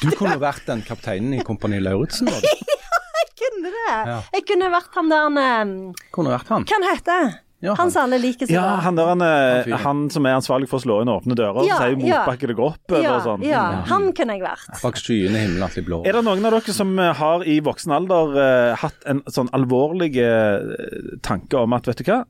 [0.00, 2.30] Du kunne vært den kapteinen i Kompani Lauritzen.
[2.30, 2.48] var du?
[3.18, 4.16] Jeg kunne det.
[4.34, 5.76] Jeg kunne vært han der um,
[6.14, 6.64] Kunne vært han.
[6.66, 7.28] Hva han heter
[7.64, 10.68] Ja, Han som alle liker så Ja, han, der, han, eh, han som er ansvarlig
[10.70, 12.22] for å slå inn åpne dører, Ja, så sier ja.
[12.22, 13.44] motbakke deg opp Ja, sånn.
[13.46, 14.72] ja, han kunne jeg vært.
[14.82, 16.00] Bak skyene himmelen alltid blå.
[16.06, 19.52] Er det noen av dere som eh, har i voksen alder uh, hatt en sånn
[19.56, 22.22] alvorlig uh, tanke om at vet du hva,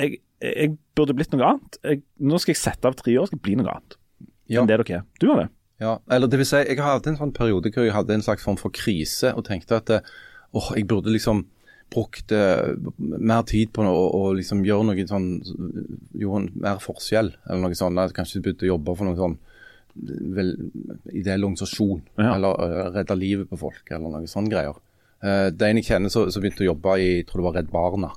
[0.00, 1.78] jeg, jeg burde blitt noe annet.
[1.86, 3.96] Jeg, nå skal jeg sette av tre år, skal jeg bli noe annet
[4.50, 4.60] Ja.
[4.62, 5.04] enn det dere er.
[5.22, 5.48] Du har det?
[5.82, 8.44] Ja, eller det vil si, jeg hadde en sånn periode hvor jeg hadde en slags
[8.46, 10.12] form for krise og tenkte at eh,
[10.54, 11.46] åh, jeg burde liksom
[11.92, 15.26] brukt uh, mer tid på noe og, og liksom gjøre noe sånn
[16.16, 17.98] Gjøre mer forskjell, eller noe sånt.
[18.00, 19.34] Jeg kanskje begynte å jobbe for noe sånn
[20.36, 20.54] vel,
[21.12, 22.34] ideell organisasjon, Ja.
[22.36, 24.78] eller uh, redde livet på folk, eller noe sånne greier.
[25.22, 27.58] Uh, det ene en jeg kjenner som begynte å jobbe i jeg tror det var
[27.60, 28.12] Redd Barna.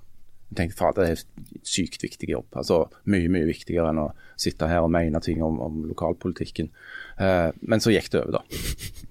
[0.51, 2.47] Jeg tenkte faen, det er en sykt viktig jobb.
[2.53, 6.69] altså Mye mye viktigere enn å sitte her og mene ting om, om lokalpolitikken.
[7.17, 9.03] Eh, men så gikk det over, da.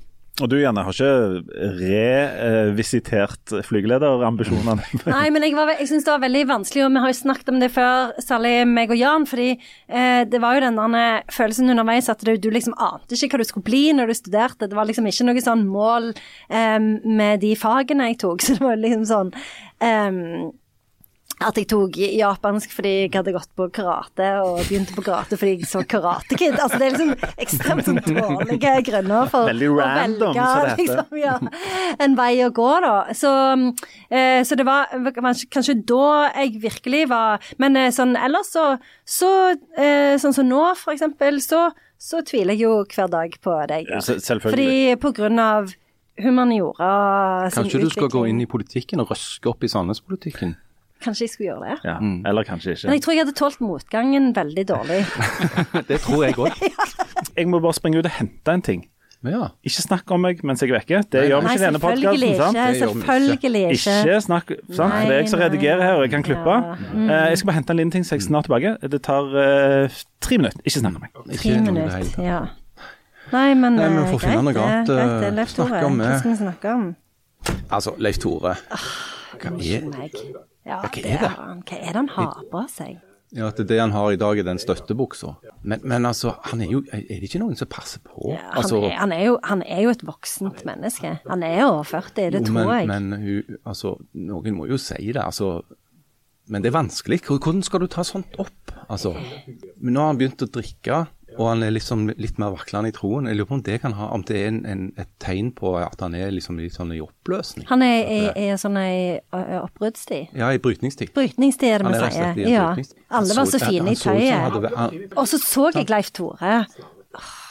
[0.42, 4.82] Og du Janne, har ikke revisitert flygelederambisjonene?
[5.12, 7.52] Nei, men jeg, var jeg syns det var veldig vanskelig, og vi har jo snakket
[7.52, 9.28] om det før, særlig meg og Jan.
[9.30, 13.38] fordi eh, det var jo den der følelsen underveis at du, du liksom ante ikke
[13.38, 14.66] hva du skulle bli når du studerte.
[14.66, 16.10] Det var liksom ikke noe sånn mål
[16.50, 19.32] eh, med de fagene jeg tok, så det var liksom sånn
[19.86, 20.50] eh,
[21.48, 25.56] at jeg tok japansk fordi jeg hadde gått på karate, og begynte på karate fordi
[25.58, 26.56] jeg så Karate Kid.
[26.58, 30.46] Altså, det er liksom ekstremt sånn dårlige grunner for Veldig å velge
[30.80, 31.36] liksom, ja,
[32.04, 32.94] en vei å gå, da.
[33.16, 33.30] Så,
[34.08, 38.66] eh, så det var kanskje, kanskje da jeg virkelig var Men eh, sånn ellers så,
[39.04, 41.68] så eh, Sånn som nå, for eksempel, så,
[42.00, 43.88] så tviler jeg jo hver dag på deg.
[43.90, 44.54] Ja, selvfølgelig.
[44.54, 45.72] Fordi på grunn av
[46.20, 50.54] humaniora sin utvikling Kanskje du skal gå inn i politikken og røske opp i Sandnes-politikken?
[51.04, 51.76] Kanskje jeg skulle gjøre det.
[51.90, 51.98] Ja,
[52.30, 52.88] Eller kanskje ikke.
[52.88, 55.00] Men jeg tror jeg hadde tålt motgangen veldig dårlig.
[55.90, 56.64] Det tror jeg òg.
[57.38, 58.84] Jeg må bare springe ut og hente en ting.
[59.24, 59.48] Ja.
[59.64, 60.98] Ikke snakk om meg mens jeg er vekke.
[61.10, 62.34] Det gjør vi ikke i denne podkasten.
[62.36, 62.58] sant?
[62.58, 63.28] Det gjør vi ikke.
[63.30, 63.94] Selvfølgelig ikke.
[64.04, 64.92] Ikke snakk, sant?
[64.92, 66.58] Nei, det er jeg som redigerer her, og jeg kan klippe.
[66.58, 66.74] ja.
[66.92, 67.06] Mm.
[67.08, 68.74] Uh, jeg skal bare hente en liten ting, så jeg er snart tilbake.
[68.92, 70.60] Det tar uh, tre minutter.
[70.64, 71.16] Ikke snakk om meg.
[71.40, 72.42] Tre minutter, ja.
[73.32, 76.10] Nei, men Nei, men vi å får finne noe annet, å eh, snakke om, hva
[76.10, 76.18] eh.
[76.20, 76.84] skal vi snakke om?
[77.72, 78.52] Altså, Leif Tore.
[78.74, 78.84] Ah,
[79.40, 79.88] Hva er,
[80.64, 81.34] Ja, hva er det?
[81.34, 81.62] han.
[81.66, 83.02] Hva er det han har på seg?
[83.34, 85.32] ja, at det, det han har i dag, er den støttebuksa.
[85.62, 88.30] Men, men altså, han er jo Er det ikke noen som passer på?
[88.30, 91.16] Ja, han, altså, er, han, er jo, han er jo et voksent menneske.
[91.26, 92.86] Han er over 40, det jo, tror jeg.
[92.92, 95.22] men, men hun, altså, noen må jo si det.
[95.22, 95.62] altså
[96.52, 97.22] men det er vanskelig.
[97.24, 98.72] Hvordan skal du ta sånt opp?
[98.92, 99.14] Altså,
[99.80, 100.98] men nå har han begynt å drikke,
[101.38, 103.26] og han er liksom litt mer vaklende i troen.
[103.26, 105.72] Jeg lurer på om det kan ha, om det er en, en, et tegn på
[105.80, 107.66] at han er liksom litt sånn i oppløsning.
[107.70, 110.34] Han er i er sånn ei oppbruddstid?
[110.38, 111.10] Ja, i brytningstid.
[111.16, 112.42] Brytningstid er det vi er i sier.
[112.52, 112.66] Ja.
[113.10, 115.10] Alle var så så fine i tøyet.
[115.16, 116.64] Og så så jeg Leif Tore.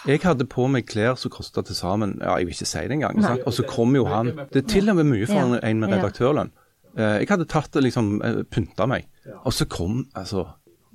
[0.08, 2.98] Jeg hadde på meg klær som kosta til sammen ja, Jeg vil ikke si det
[2.98, 3.22] engang.
[3.46, 4.34] Og så kom jo han.
[4.52, 5.60] Det er til og med mye for Ja.
[5.64, 6.52] en med redaktørlønn.
[6.98, 9.08] Eh, Jeg hadde tatt det liksom eh, pynta meg.
[9.46, 10.46] Og så kom altså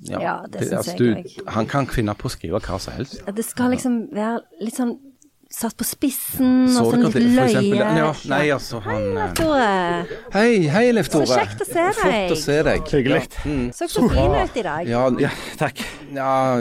[0.06, 1.50] Ja, Ja, det synes jeg òg.
[1.54, 3.22] Han kan finne på å skrive hva som helst.
[3.34, 4.98] Det skal liksom være litt sånn
[5.50, 7.78] satt på spissen, Så og sånn litt det, eksempel?
[7.78, 7.96] løye.
[7.96, 10.18] Ja, nei, altså han Hei, Leif Tore.
[10.34, 11.24] Hei, hei, Leif Tore.
[11.24, 12.30] kjekt å se Flott deg.
[12.30, 12.82] å se deg.
[12.92, 13.22] Hyggelig.
[13.24, 14.86] Ja, mm, Så så fin ut i dag.
[14.86, 15.80] ja, Ja, takk.
[16.12, 16.58] ja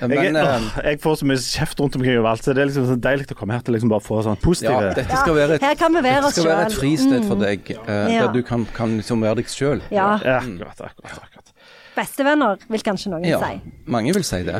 [0.00, 2.66] Jeg, Men eh, åh, jeg får så mye kjeft rundt omkring overalt, så det er
[2.70, 5.34] liksom så deilig å komme her til liksom bare få sånn ja, positive dette skal
[5.34, 7.92] være et, Her kan vi være dette oss skal være et fristed for deg, uh,
[8.14, 8.26] Ja.
[8.26, 9.82] der du kan, kan liksom være deg sjøl.
[9.90, 10.20] Ja.
[10.22, 11.33] Ja, akkurat, akkurat, akkurat.
[11.94, 13.60] Bestevenner, vil kanskje noen Ja, si.
[13.86, 14.54] mange vil si det.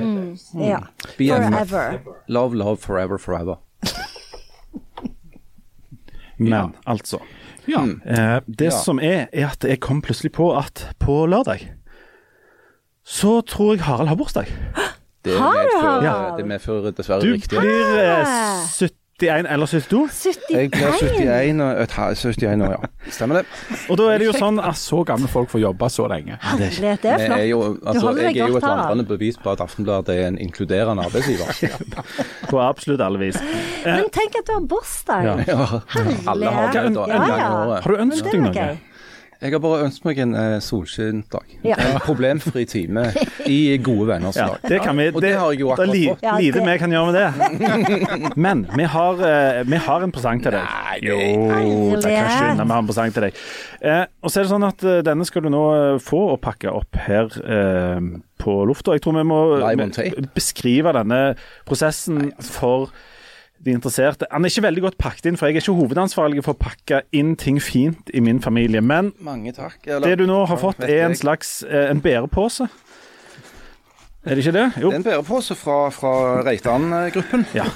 [0.55, 0.79] Ja.
[1.19, 1.99] Forever.
[2.29, 3.57] Love, love, forever, forever.
[6.39, 7.19] Men altså
[7.69, 7.83] Ja.
[8.07, 8.71] eh, Det Ja.
[8.71, 11.69] som er, er at jeg kom plutselig på at på lørdag
[13.07, 14.47] så tror jeg Harald har bursdag.
[15.25, 16.39] Det du, medfører, Harald?
[16.39, 17.59] det medfører dessverre Du riktig.
[17.59, 18.67] blir eh,
[19.21, 20.39] 71 eller 72.
[20.51, 21.21] Jeg ble 71.
[21.23, 23.11] 71 og et halvt- 71 år, ja.
[23.11, 23.45] Stemmer det.
[23.91, 26.39] Og da er det jo sånn at Så gamle folk får jobbe så lenge.
[26.43, 27.39] Herlighet, det er Jeg flott.
[27.39, 31.05] er jo, altså, jeg er jo et vandrende bevis på at Aftenbladet er en inkluderende
[31.05, 31.47] arbeidsgiver.
[32.51, 33.39] på absolutt alle vis.
[33.85, 35.23] Men tenk at du har bursdag.
[35.25, 35.81] Ja.
[35.95, 36.29] Herlighet.
[36.29, 37.53] alle har det da, en Ja, gang i ja.
[37.67, 37.83] året.
[37.85, 38.79] Har du ønsket deg noe?
[39.45, 41.51] Jeg har bare ønsket meg en eh, solskinnsdag.
[41.69, 41.77] Ja.
[41.85, 43.03] En problemfri time
[43.45, 44.63] i gode venners Ja, lag.
[44.65, 45.11] det kan vi.
[45.13, 46.23] Og det har jeg jo det er akkurat li, fått.
[46.25, 48.37] Ja, lite det- vi kan gjøre med det.
[48.47, 50.65] Men vi har, eh, vi har en presang til deg.
[51.05, 53.41] Jo, det kan jeg skynde meg å ha en presang til deg.
[53.85, 56.41] Eh, og så er det sånn at eh, denne skal du nå eh, få og
[56.41, 58.01] pakke opp her eh,
[58.41, 58.97] på lufta.
[58.97, 60.25] Jeg tror vi må Live on tape.
[60.35, 61.21] beskrive denne
[61.69, 62.89] prosessen for
[63.65, 64.27] de interesserte.
[64.31, 67.03] Han er ikke veldig godt pakket inn, for jeg er ikke hovedansvarlig for å pakke
[67.17, 68.83] inn ting fint i min familie.
[68.85, 72.69] Men det du nå har fått, er en slags eh, en bærepose.
[74.25, 74.67] Er det ikke det?
[74.81, 74.89] Jo.
[74.89, 76.13] Det er en bærepose fra, fra
[76.47, 77.67] Reitan-gruppen, Ja.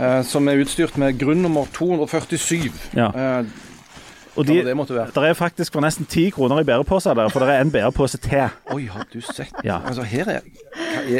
[0.00, 2.70] eh, som er utstyrt med grunn nummer 247.
[2.96, 3.10] Ja.
[4.36, 5.10] Og de, det måtte være.
[5.14, 8.18] der er faktisk for nesten ti kroner i bæreposer der, for det er en bærepose
[8.18, 8.48] til.
[8.74, 9.52] Oi, har du sett?
[9.64, 9.78] Ja.
[9.86, 10.42] Altså, her er er,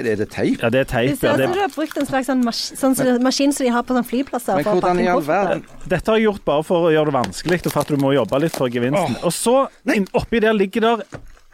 [0.02, 0.62] det- er det teip?
[0.62, 1.18] Ja, det er Det teip.
[1.20, 3.64] ser Ja, ut som du har brukt en slags sånn, mas sånn men, maskin som
[3.66, 4.54] de har på sånn flyplasser.
[4.56, 7.14] Men for hvordan i all verden dette har jeg gjort bare for å gjøre det
[7.14, 9.16] vanskelig, og for at du må jobbe litt for gevinsten.
[9.24, 9.56] Og så,
[9.94, 11.02] inn- oppi der ligger der,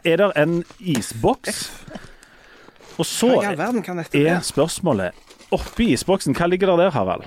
[0.05, 1.69] er der en isboks.
[2.99, 5.11] Og så er spørsmålet
[5.51, 7.23] Oppi isboksen, hva ligger der der, Harald?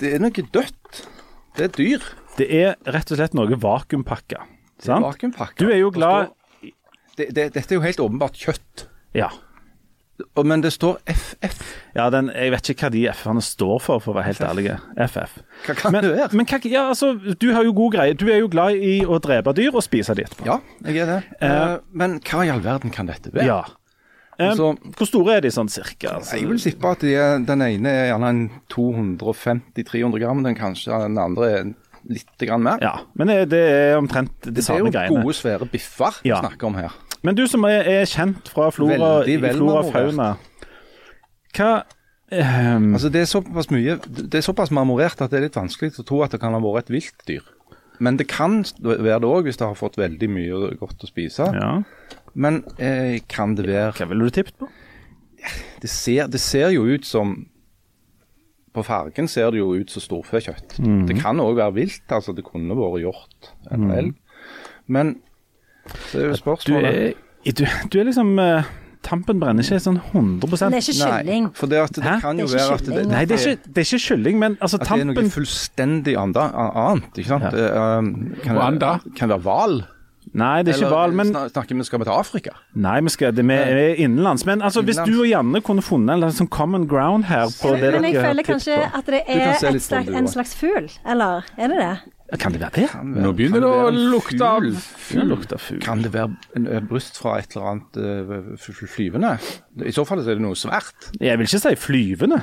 [0.00, 1.04] Det er noe dødt.
[1.56, 2.02] Det er dyr.
[2.38, 4.44] Det er rett og slett noe vakuumpakka.
[5.58, 6.72] Du er jo Det glad står-
[7.18, 8.86] det, det, Dette er jo helt åpenbart kjøtt.
[9.14, 9.28] Ja.
[10.36, 11.60] Men det står FF.
[11.94, 14.64] ja den, jeg vet ikke hva de F-ene står for, for å være helt ærlig.
[14.98, 15.36] FF.
[15.66, 16.34] Hva kan Men, det være?
[16.34, 18.14] men hva, ja, altså, du har jo god greie.
[18.18, 20.46] Du er jo glad i å drepe dyr og spise de etterpå.
[20.46, 21.18] Ja, jeg er det.
[21.40, 23.46] Eh, Eh, men hva i all verden kan dette være?
[23.46, 23.60] Ja.
[24.40, 26.14] Um, Så- hvor store er de sånn cirka?
[26.18, 27.14] Altså, Jeg vil tippe at de
[27.46, 31.74] den ene er gjerne en 250-300 gram, den kanskje den andre er
[32.08, 32.80] litt grann mer.
[32.82, 36.70] ja, men det, det er omtrent de Det er jo gode, svære biffer vi snakker
[36.70, 36.96] om her.
[37.26, 40.32] Men du som er, er kjent fra flora, i flora fauna,
[41.56, 41.70] hva
[42.30, 42.92] um...
[42.94, 46.06] Altså Det er såpass mye Det er såpass marmorert at det er litt vanskelig å
[46.06, 47.46] tro at det kan ha vært et vilt dyr.
[47.98, 51.48] Men det kan være det òg, hvis det har fått veldig mye godt å spise.
[51.54, 51.70] ja,
[52.34, 54.68] Men eh, kan det være Hva ville du tippet på?
[55.82, 57.46] det ser, det ser jo ut som
[58.78, 60.78] På fargen ser det jo ut som storfekjøtt.
[61.08, 62.04] Det kan òg være vilt.
[62.14, 64.14] altså Det kunne vært hjort eller elg.
[64.88, 65.16] Men
[66.08, 67.16] så er jo Du spørsmålet er,
[67.58, 68.62] du, du er liksom uh,
[69.08, 71.44] Tampen brenner ikke sånn 100 Det er ikke kylling.
[71.48, 73.04] Nei, for det, at det kan jo Det er være at det.
[73.08, 76.16] Nei, det er ikke, det er ikke kylling, men altså at det er noe fullstendig
[76.18, 77.20] anda- annet.
[77.22, 77.46] ikke sant?
[77.46, 77.52] Ja.
[77.54, 78.10] Det, um,
[78.42, 78.90] kan, Hva anda?
[79.04, 79.78] det- kan det være hval?
[80.34, 82.50] Nei, det er ikke valg, hval, men snak- Snakker vi skal vi til Afrika?
[82.74, 84.44] Nei, vi skal, det vi er innenlands.
[84.46, 87.92] Men altså, hvis du og Janne kunne funnet en sånn common ground her på det
[87.94, 90.90] Men jeg dere har føler kanskje på at det er slags, det, en slags fugl,
[91.06, 92.38] eller er det det?
[92.38, 92.88] Kan det være det?
[92.92, 94.60] Være- Nå begynner det å lukte av?
[94.62, 95.80] Det fugl.
[95.80, 99.38] Kan det være en, en bryst fra et eller annet uh, flyvende?
[99.80, 101.08] I så fall er det noe svært.
[101.20, 102.42] Jeg vil ikke si flyvende.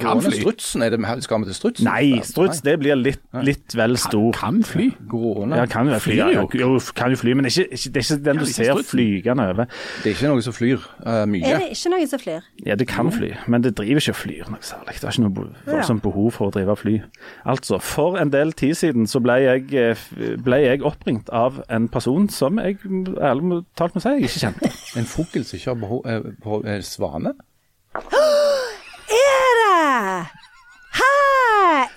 [0.00, 0.40] Gående fly.
[0.40, 1.86] strutsen, er det, skal vi til strutsen?
[1.86, 4.30] Nei, struts det blir litt, litt vel stor.
[4.36, 4.90] Kan fly.
[5.10, 5.60] Gående.
[5.60, 6.16] Ja, kan jo fly.
[6.18, 6.46] Ja, jo.
[6.54, 8.90] jo, kan jo fly, men ikke, ikke, det er ikke den du ikke ser strutsen.
[8.90, 9.70] flygende over.
[10.02, 11.44] Det er ikke noe som flyr uh, mye.
[11.46, 12.48] Er det ikke noe som flyr?
[12.66, 14.96] Ja, det kan fly, men det driver ikke og flyr noe særlig.
[14.98, 16.96] Det har ikke noe voldsomt behov for å drive og fly.
[17.54, 20.04] Altså, for en del tid siden så ble jeg, eh,
[20.44, 22.78] ble jeg oppringt av en person som jeg
[23.20, 24.72] ærlig talt må si jeg ikke kjente.
[25.00, 27.34] En fugl som ikke har behov eh, på eh, svane?
[29.10, 30.26] Er det?
[31.00, 31.10] Hæ?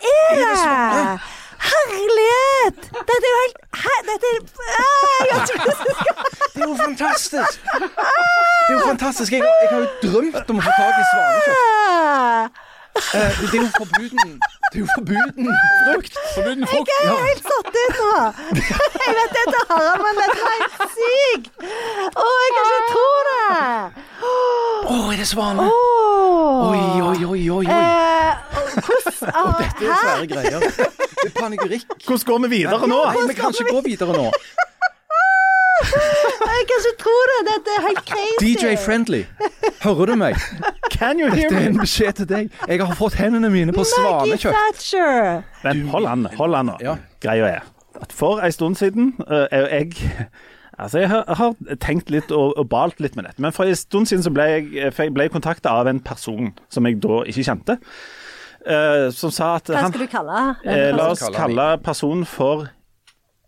[0.10, 1.20] Er det?
[1.64, 2.82] Herlighet!
[3.14, 3.94] Dette er jo helt Hæ?
[4.10, 5.62] Dette er Jeg jeg skal
[6.54, 7.58] Det er jo fantastisk!
[8.68, 9.32] Det er jo fantastisk.
[9.32, 12.62] Jeg, jeg har jo drømt om å få tak i svanekjøtt.
[13.18, 14.30] Eh, det er jo forbuden
[14.72, 15.46] Det er jo forbuden
[15.86, 16.14] frukt.
[16.36, 16.90] Forbuden frukt.
[16.94, 18.14] Jeg er helt satt ut nå.
[19.06, 21.44] Jeg vet dette er Harald, men dette er helt syk.
[22.24, 23.50] Å, jeg kan ikke tro det.
[24.94, 25.68] Å, er det svane?
[26.70, 27.66] Oi, oi, oi, oi.
[27.66, 27.66] oi.
[27.78, 30.60] Eh, hvordan dette Det er svære greier.
[30.60, 31.98] Det er panegyrikk.
[32.06, 33.00] Hvordan går vi videre nå?
[33.10, 34.30] Nei, vi kan ikke gå videre nå.
[35.84, 37.40] Jeg kan ikke tro det.
[37.50, 38.46] Dette er helt crazy.
[38.46, 39.22] DJ Friendly,
[39.84, 40.40] hører du meg?
[40.92, 42.50] Can you hear Det er en beskjed til deg.
[42.68, 44.56] Jeg har fått hendene mine på Maggie svanekjøtt.
[44.56, 45.44] Thatcher.
[45.66, 46.80] Men hold an, hold an nå.
[46.82, 46.98] Ja.
[47.24, 47.70] Greia er
[48.02, 49.94] at for en stund siden eh, er jeg
[50.80, 53.42] Altså, jeg har, har tenkt litt og, og balt litt med dette.
[53.46, 56.88] Men for en stund siden så ble jeg, jeg ble kontakta av en person som
[56.90, 57.76] jeg da ikke kjente.
[58.68, 62.68] Eh, som sa at Hva han skal du kalle eh, La oss Kalle personen for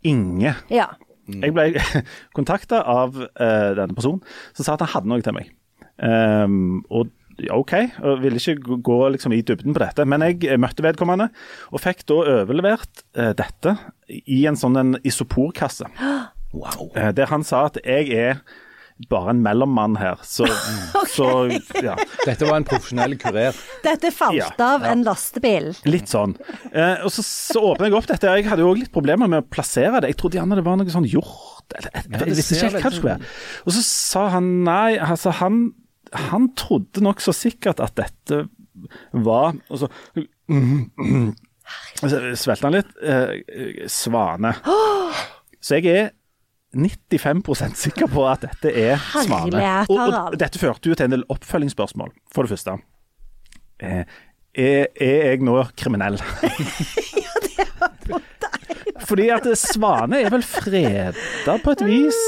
[0.05, 0.53] Inge.
[0.69, 0.91] Ja.
[1.25, 1.71] Jeg ble
[2.37, 4.21] kontakta av eh, denne personen
[4.53, 5.49] som sa at han hadde noe til meg.
[5.97, 7.09] Um, og
[7.51, 7.73] OK,
[8.05, 11.27] og ville ikke gå- liksom i dybden på dette, men jeg eh, møtte vedkommende
[11.71, 13.73] og fikk da overlevert eh, dette
[14.07, 15.89] i en sånn en isoporkasse.
[16.55, 16.85] Wow.
[16.95, 18.37] Eh, der han sa at jeg er
[19.11, 20.45] bare en mellommann her, så,
[21.15, 21.25] så
[21.83, 21.97] ja.
[22.23, 23.57] Dette var en profesjonell kurer.
[23.83, 25.73] Dette falt Ja, av en lastebil.
[25.89, 26.37] Litt sånn.
[26.71, 28.35] Eh, og så, så åpner jeg opp dette.
[28.39, 30.13] Jeg hadde jo også litt problemer med å plassere det.
[30.13, 32.91] Jeg trodde gjerne det var noe sånn hjort eller jeg, Jeg visste ikke helt hva
[32.91, 33.29] det skulle være.
[33.65, 35.55] Og så sa han nei, altså han,
[36.29, 38.45] han trodde nokså sikkert at dette
[39.25, 39.87] var Og så
[42.03, 42.91] og så svelget han litt.
[43.01, 44.51] Eh, svane.
[45.65, 46.09] Så jeg er
[46.75, 49.63] 95% sikker på at dette er svane.
[49.89, 49.99] Og,
[50.33, 52.77] og dette førte jo til en del oppfølgingsspørsmål, for det første.
[53.79, 54.03] Eh,
[54.55, 56.19] er, er jeg nå kriminell?
[59.05, 62.19] Fordi at Svane er vel freda på et vis?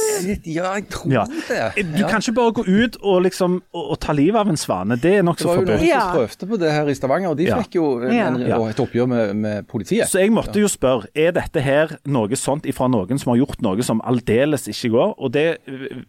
[0.45, 1.23] Ja, jeg tror Ja.
[1.25, 1.85] det.
[1.95, 4.95] Du kan ikke bare gå ut og liksom og, og ta livet av en svane.
[4.99, 7.43] Det er Det var jo noen som prøvde på det her i Stavanger, og de
[7.47, 7.57] Ja.
[7.61, 10.07] fikk jo en, et oppgjør med, med politiet.
[10.07, 13.61] Så jeg måtte jo spørre, er dette her noe sånt ifra noen som har gjort
[13.61, 15.15] noe som aldeles ikke går?
[15.17, 15.57] Og det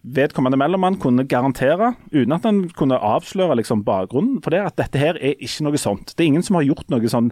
[0.04, 4.98] vedkommende mellommann kunne garantere, uten at han kunne avsløre liksom bakgrunnen for det, at dette
[4.98, 6.14] her er ikke noe sånt.
[6.16, 7.30] Det er ingen som har gjort noe sånn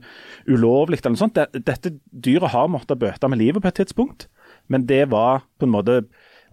[0.48, 1.38] ulovlig eller noe sånt.
[1.66, 4.28] Dette dyret har måttet bøte med livet på et tidspunkt,
[4.68, 6.00] men det var på en måte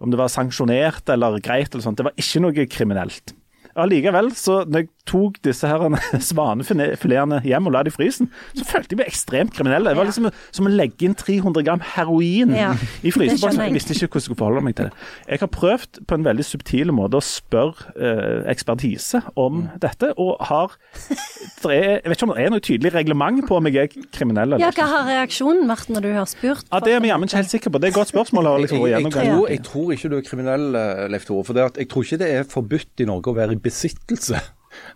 [0.02, 3.34] om det var sanksjonert eller greit eller sånt, det var ikke noe kriminelt.
[3.76, 5.82] Allikevel, så når jeg tok disse her
[6.30, 9.88] svanefiletene hjem og la de i frysen, så følte jeg meg ekstremt kriminell.
[9.88, 12.70] Det var liksom som å legge inn 300 gram heroin Ja,
[13.04, 13.58] i fryseboksen.
[13.60, 13.76] det jeg.
[13.76, 15.04] Visste ikke hvordan jeg skulle forholde meg til det.
[15.28, 20.40] Jeg har prøvd på en veldig subtil måte å spørre eh, ekspertise om dette, og
[20.48, 20.76] har
[21.64, 24.08] det er, Jeg vet ikke om det er noe tydelig reglement på om jeg er
[24.14, 26.64] kriminell eller Ja, hva har reaksjonen vært når du har spurt?
[26.70, 27.80] Ja, Det er vi jammen ikke helt sikre på.
[27.82, 28.50] Det er et godt spørsmål.
[28.64, 31.44] Liksom Jeg, jeg, jeg, tror, jeg tror ikke du er kriminell, eh, Leif Tore.
[31.44, 34.40] For det at jeg tror ikke det er forbudt i Norge å være i besittelse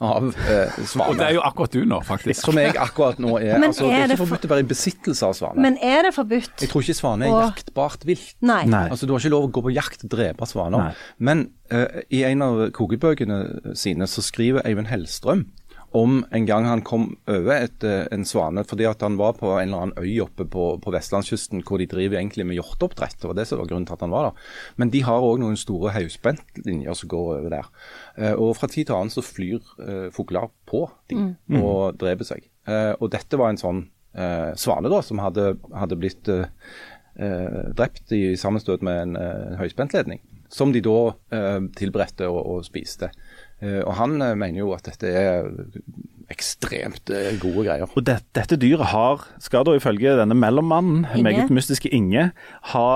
[0.02, 0.72] av eh,
[1.06, 2.42] Og det er jo akkurat du nå, faktisk.
[2.48, 3.58] Som jeg akkurat nå er.
[3.62, 5.62] Men altså, det er ikke forbudt for- å være i besittelse av svane.
[5.62, 6.64] Men er det forbudt?
[6.64, 8.34] Jeg tror ikke svane er Og- jaktbart vilt.
[8.42, 8.64] Nei.
[8.66, 8.88] Nei.
[8.90, 10.78] Altså, Du har ikke lov å gå på jakt og drepe svaner.
[10.78, 10.94] Nei.
[11.20, 15.46] Men eh, i en av kokebøkene sine så skriver Eivind Hellstrøm
[15.96, 19.54] om en gang han kom over et, eh, en svane fordi at han var på
[19.54, 23.16] en eller annen øy oppe på, på vestlandskysten hvor de driver egentlig med hjorteoppdrett.
[23.20, 24.50] Det var det som var grunnen til at han var der.
[24.76, 27.72] Men de har òg noen store høyspentlinjer som går over der.
[28.18, 31.16] Eh, og fra tid til annen så flyr uh, fugler på de
[31.56, 32.44] og dreper seg.
[32.68, 33.82] Uh, og dette var en sånn
[34.18, 36.32] uh, svane da, som hadde, hadde blitt
[37.18, 40.20] drept i sammenstøt med en høyspentledning.
[40.54, 41.10] Som de da
[41.74, 43.08] tilberedte og, og spiste.
[43.62, 45.48] Eh, og han eh, mener jo at dette er
[46.30, 47.90] ekstremt eh, gode greier.
[47.90, 51.24] Og det, dette dyret har, skal da ifølge denne mellommannen, Inge.
[51.26, 52.30] meget mystiske Inge,
[52.74, 52.88] ha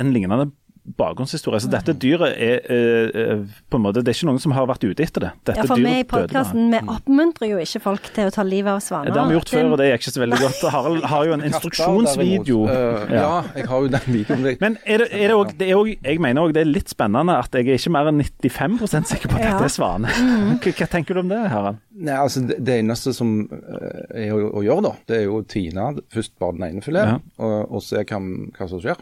[0.00, 0.50] en lignende
[0.98, 1.60] bakgrunnshistorie.
[1.62, 4.66] Så dette dyret er eh, eh, på en måte, Det er ikke noen som har
[4.70, 5.30] vært ute etter det.
[5.46, 8.72] Dette Ja, for vi i podkasten vi oppmuntrer jo ikke folk til å ta livet
[8.72, 9.12] av svaner.
[9.12, 10.62] Det har vi gjort før, og det gikk ikke så veldig godt.
[10.74, 12.60] Harald har jo en instruksjonsvideo.
[12.70, 14.46] Eh, ja, jeg har jo den videoen.
[14.60, 16.92] Men er det, er det også, det er også, jeg mener òg det er litt
[16.92, 20.10] spennende at jeg er ikke mer enn 95% sikker på at dette er svane.
[20.60, 21.78] Hva, hva tenker du om det, Harald?
[22.00, 25.40] Nei, altså det, det eneste som eh, er å, å gjøre, da, det er jo
[25.40, 27.18] å tine først bare den ene Ja.
[27.38, 28.20] og, og se hva,
[28.56, 29.00] hva som skjer.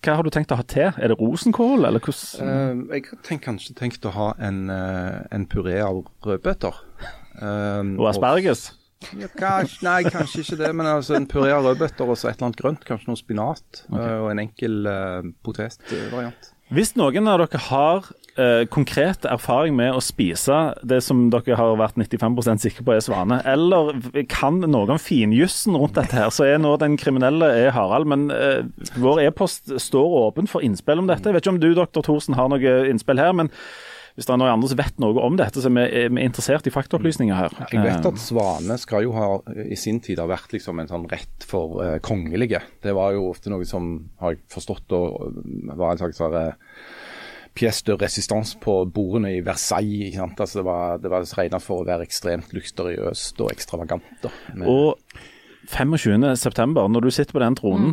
[0.00, 0.90] Hva har du tenkt å ha til?
[0.96, 2.86] Er det rosenkål, eller hvordan?
[2.88, 6.78] uh, jeg har kanskje tenkt å ha en, uh, en puré av rødbeter.
[7.40, 8.70] Um, Og asperges?
[9.16, 12.38] Ja, kanskje, nei, kanskje ikke det, men altså en puré av rødbeter og så et
[12.38, 12.82] eller annet grønt.
[12.88, 16.50] Kanskje noe spinat eh, og en enkel uh, potetvariant.
[16.70, 21.76] Hvis noen av dere har eh, konkret erfaring med å spise det som dere har
[21.80, 23.92] vært 95% sikre på er svane, eller
[24.30, 28.10] kan noe om finjussen rundt dette her, så er nå den kriminelle er Harald.
[28.10, 28.64] Men eh,
[29.00, 31.28] vår e-post står åpen for innspill om dette.
[31.28, 33.36] Jeg vet ikke om du, doktor Thorsen, har noe innspill her.
[33.36, 33.54] men
[34.20, 36.24] hvis det er noen andre som vet noe om dette, så er vi, er vi
[36.26, 37.54] interessert i faktaopplysninger her.
[37.70, 39.28] Jeg vet Eh, at svane skal jo ha
[39.64, 42.60] i sin tid ha vært liksom en sånn rett for uh, kongelige.
[42.84, 45.38] Det var jo ofte noe som, har jeg forstått, og
[45.72, 46.76] var en slags uh, eh,
[47.60, 50.08] pièce de résistance på bordene i Versailles.
[50.08, 50.40] Ikke sant?
[50.40, 54.08] Altså, det var, det var regnet for å være ekstremt luksuriøst og ekstravagant.
[54.24, 54.96] Da, med, Og
[55.70, 57.92] 25.9, når du sitter på den tronen,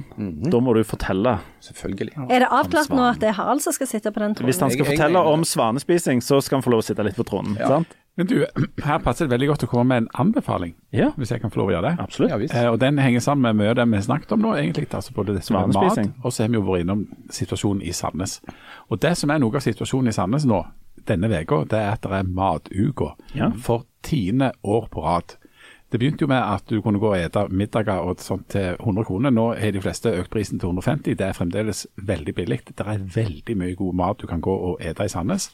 [0.50, 2.16] da må du fortelle selvfølgelig.
[2.32, 4.50] Er det avklart nå at det er Harald som skal sitte på den tronen?
[4.50, 6.88] Hvis han skal Jeg- jeg fortelle jeg, om svanespising, så skal han få lov å
[6.88, 7.58] sitte litt på tronen.
[7.58, 7.88] sant?
[8.18, 8.46] Men du,
[8.84, 11.60] her passer det veldig godt å komme med en anbefaling, Ja, hvis jeg kan få
[11.62, 12.00] lov å gjøre det.
[12.02, 12.32] absolutt.
[12.34, 12.64] Ja.
[12.64, 14.88] Eh, og Den henger sammen med mye av det vi har snakket om nå, egentlig.
[14.92, 17.92] altså Både det som er mat, og så har vi jo vært innom situasjonen i
[17.94, 18.40] Sandnes.
[18.90, 20.64] Og Det som er noe av situasjonen i Sandnes nå,
[21.08, 23.52] denne uka, det er at det er matuka Ja.
[23.52, 25.36] for tiende år på rad.
[25.92, 29.06] Det begynte jo med at du kunne gå og ete middager og sånt til 100
[29.08, 29.32] kroner.
[29.32, 31.16] Nå har de fleste økt prisen til 150.
[31.16, 32.58] Det er fremdeles veldig billig.
[32.68, 35.48] Det er veldig mye god mat du kan gå og ete i Sandnes.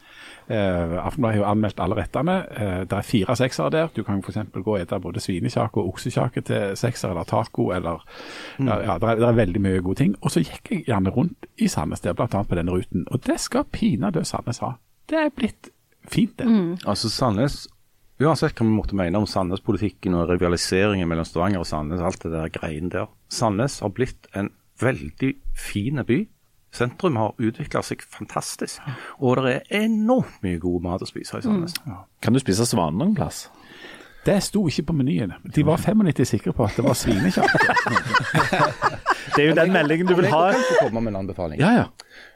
[0.50, 2.38] Eh, Aftenbladet har jo anmeldt alle rettene.
[2.50, 3.92] Eh, det er fire seksere der.
[3.96, 4.40] Du kan f.eks.
[4.54, 8.02] gå og ete både svinekjake og oksekjake til sekser, eller taco, eller
[8.60, 10.16] Ja, ja det, er, det er veldig mye gode ting.
[10.22, 12.28] Og så gikk jeg gjerne rundt i Sandnes, der bl.a.
[12.28, 13.06] på denne ruten.
[13.12, 14.74] Og det skal pinadø Sandnes ha.
[15.10, 15.70] Det er blitt
[16.10, 16.50] fint, det.
[16.88, 17.68] Altså Sandnes,
[18.24, 22.32] Uansett hva vi måtte mene om Sandnes-politikken og rivaliseringen mellom Stavanger og Sandnes, alt det
[22.32, 23.10] der greiene der.
[23.34, 26.22] Sandnes har blitt en veldig fin by.
[26.74, 28.82] Sentrum har utvikla seg fantastisk.
[29.20, 31.76] Og det er enormt mye god mat å spise i Sandnes.
[32.24, 33.48] Kan du spise svane noen plass?
[34.24, 35.34] Det sto ikke på menyen.
[35.44, 37.52] De var 95 sikre på at det var svinekjøtt.
[39.34, 40.44] Det er jo den meldingen du vil ha.
[40.52, 41.58] Jeg kan få komme med en anbefaling.
[41.62, 41.86] Ja, ja.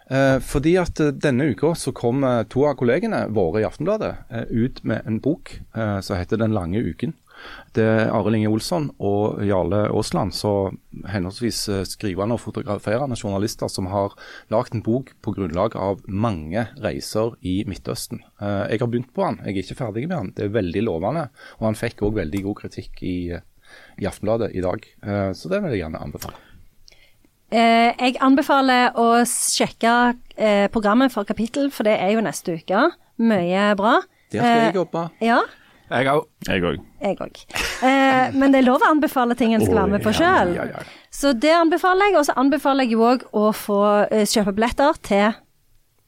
[0.07, 4.13] Eh, fordi at eh, denne uka så kom eh, to av kollegene våre i Aftenbladet
[4.47, 7.13] ut med en bok som heter 'Den lange uken'.
[7.73, 10.73] Det er Arild Inge Olsson og Jarle Aasland, så
[11.05, 14.15] henholdsvis skrivende og fotograferende journalister som har
[14.49, 18.23] lagd en bok på grunnlag av mange reiser i Midtøsten.
[18.41, 20.33] Jeg har begynt på den, jeg er ikke ferdig med den.
[20.33, 21.29] Det er veldig lovende.
[21.59, 23.37] Og han fikk òg veldig god kritikk i,
[24.01, 24.81] i Aftenbladet i dag,
[25.37, 26.46] så det vil jeg gjerne anbefale.
[27.51, 29.93] Eh, jeg anbefaler å sjekke
[30.35, 32.81] eh, programmet for kapittel, for det er jo neste uke.
[33.23, 34.01] Mye bra.
[34.33, 35.05] Der skal jeg Eh, jobbe.
[35.23, 35.39] Ja,
[35.89, 36.25] Jeg òg.
[36.45, 36.81] Jeg òg.
[36.99, 37.37] jeg òg.
[37.87, 40.51] Eh, men det er lov å anbefale ting en skal være med på sjøl.
[40.57, 40.83] Ja, ja, ja.
[41.09, 42.17] Så det anbefaler jeg.
[42.19, 43.79] Og så anbefaler jeg jo òg å få
[44.11, 45.31] eh, kjøpe billetter til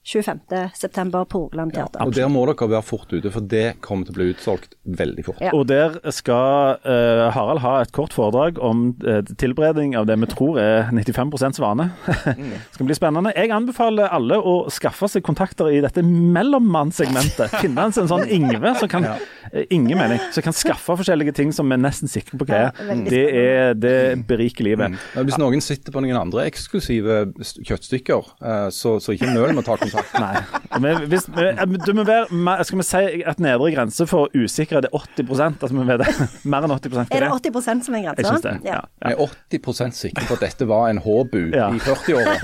[0.10, 1.26] 25.9.
[1.30, 2.01] på Rogaland Teater.
[2.01, 5.26] Og der må dere være fort ute, for det kommer til å bli utsolgt veldig
[5.28, 5.41] fort.
[5.43, 5.51] Ja.
[5.53, 10.30] Og der skal uh, Harald ha et kort foredrag om uh, tilberedning av det vi
[10.32, 11.89] tror er 95% svane.
[12.26, 13.34] det skal bli spennende.
[13.38, 17.60] Jeg anbefaler alle å skaffe seg kontakter i dette mellommannssegmentet.
[17.60, 21.53] Finne en sånn Ingve som kan eh, Inge, mener jeg, som kan skaffe forskjellige ting
[21.55, 22.82] som vi er nesten sikre på hva er.
[22.89, 23.95] Ja, Det, er, det
[24.30, 24.95] beriker livet.
[24.95, 25.24] Mm.
[25.28, 27.22] Hvis noen sitter på noen andre eksklusive
[27.62, 28.34] kjøttstykker,
[28.74, 29.99] så, så ikke nøl med å ta kontakt.
[30.20, 30.36] Nei.
[30.80, 31.45] Vi, hvis, vi,
[31.86, 35.86] det må være, skal vi si at nedre grense for usikre er 80 altså vi
[35.89, 36.28] vet det.
[36.50, 37.52] Mer enn 80 hva Er det det?
[37.54, 38.22] 80% som er grensa?
[38.22, 38.56] Jeg syns det.
[38.70, 38.80] Ja.
[39.04, 41.70] Jeg er 80% sikker på at dette var en H-bu Ja.
[41.74, 42.36] i 40-åra.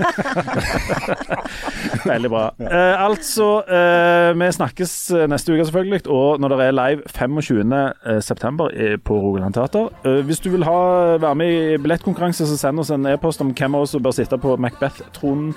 [2.12, 2.44] Veldig bra.
[2.60, 8.96] Eh, altså, eh, vi snakkes eh, neste uke selvfølgelig, og når det er live 25.9.
[9.04, 9.88] på Rogaland Teater.
[10.04, 10.76] Eh, hvis du vil ha,
[11.22, 14.14] være med i billettkonkurranse, så send oss en e-post om hvem av oss som bør
[14.16, 15.54] sitte på Macbeth-tronen.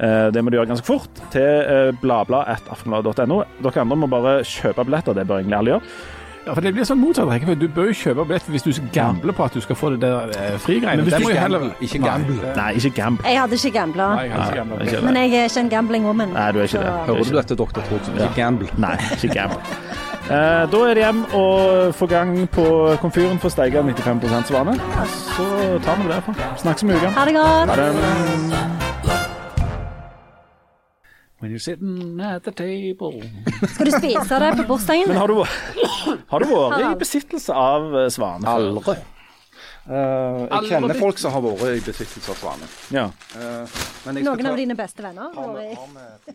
[0.00, 1.92] Eh, det må du gjøre ganske fort, til uh,
[3.62, 5.82] Dere andre må bare kjøpe billetter, det bør egentlig alle gjøre.
[6.46, 7.26] Ja, for det blir sånn motsatt.
[7.26, 7.58] rekkefølge.
[7.58, 10.30] Du bør jo kjøpe billett hvis du gambler på at du skal få det der
[10.30, 11.02] eh, frigreiene.
[11.02, 12.36] Men hvis Det du heller- ikke gamble.
[12.54, 13.26] Nei, ikke gamble.
[13.26, 14.06] Jeg hadde ikke gambla,
[15.02, 16.28] men jeg er ikke en gambling woman.
[16.36, 16.92] Nei, du er ikke det.
[17.08, 18.14] Hører du dette, doktor Trotsen?
[18.14, 18.68] Ikke gamble.
[18.78, 19.58] Nei, ikke gamble.
[20.26, 22.64] Eh, da er det hjem og få gang på
[23.02, 24.78] komfyren for å steike 95% svane.
[25.34, 25.46] Så
[25.82, 26.34] tar vi det derfra.
[26.62, 27.10] Snakkes om uka.
[27.10, 27.70] Ha det godt.
[27.70, 29.15] Ha det.
[31.38, 33.20] When you're sitting at the table
[33.74, 35.08] Skal du spise det på bursdagen?
[35.08, 35.42] Men har du,
[36.32, 38.48] har du vært i besittelse av eh, svane?
[38.48, 38.96] Aldri.
[39.86, 42.70] Uh, jeg kjenner folk som har vært i besittelse av svane.
[42.90, 43.04] Ja.
[43.36, 43.68] Uh,
[44.08, 45.28] men jeg skal Noen ta- av dine beste venner?
[45.36, 46.34] har vi, har med-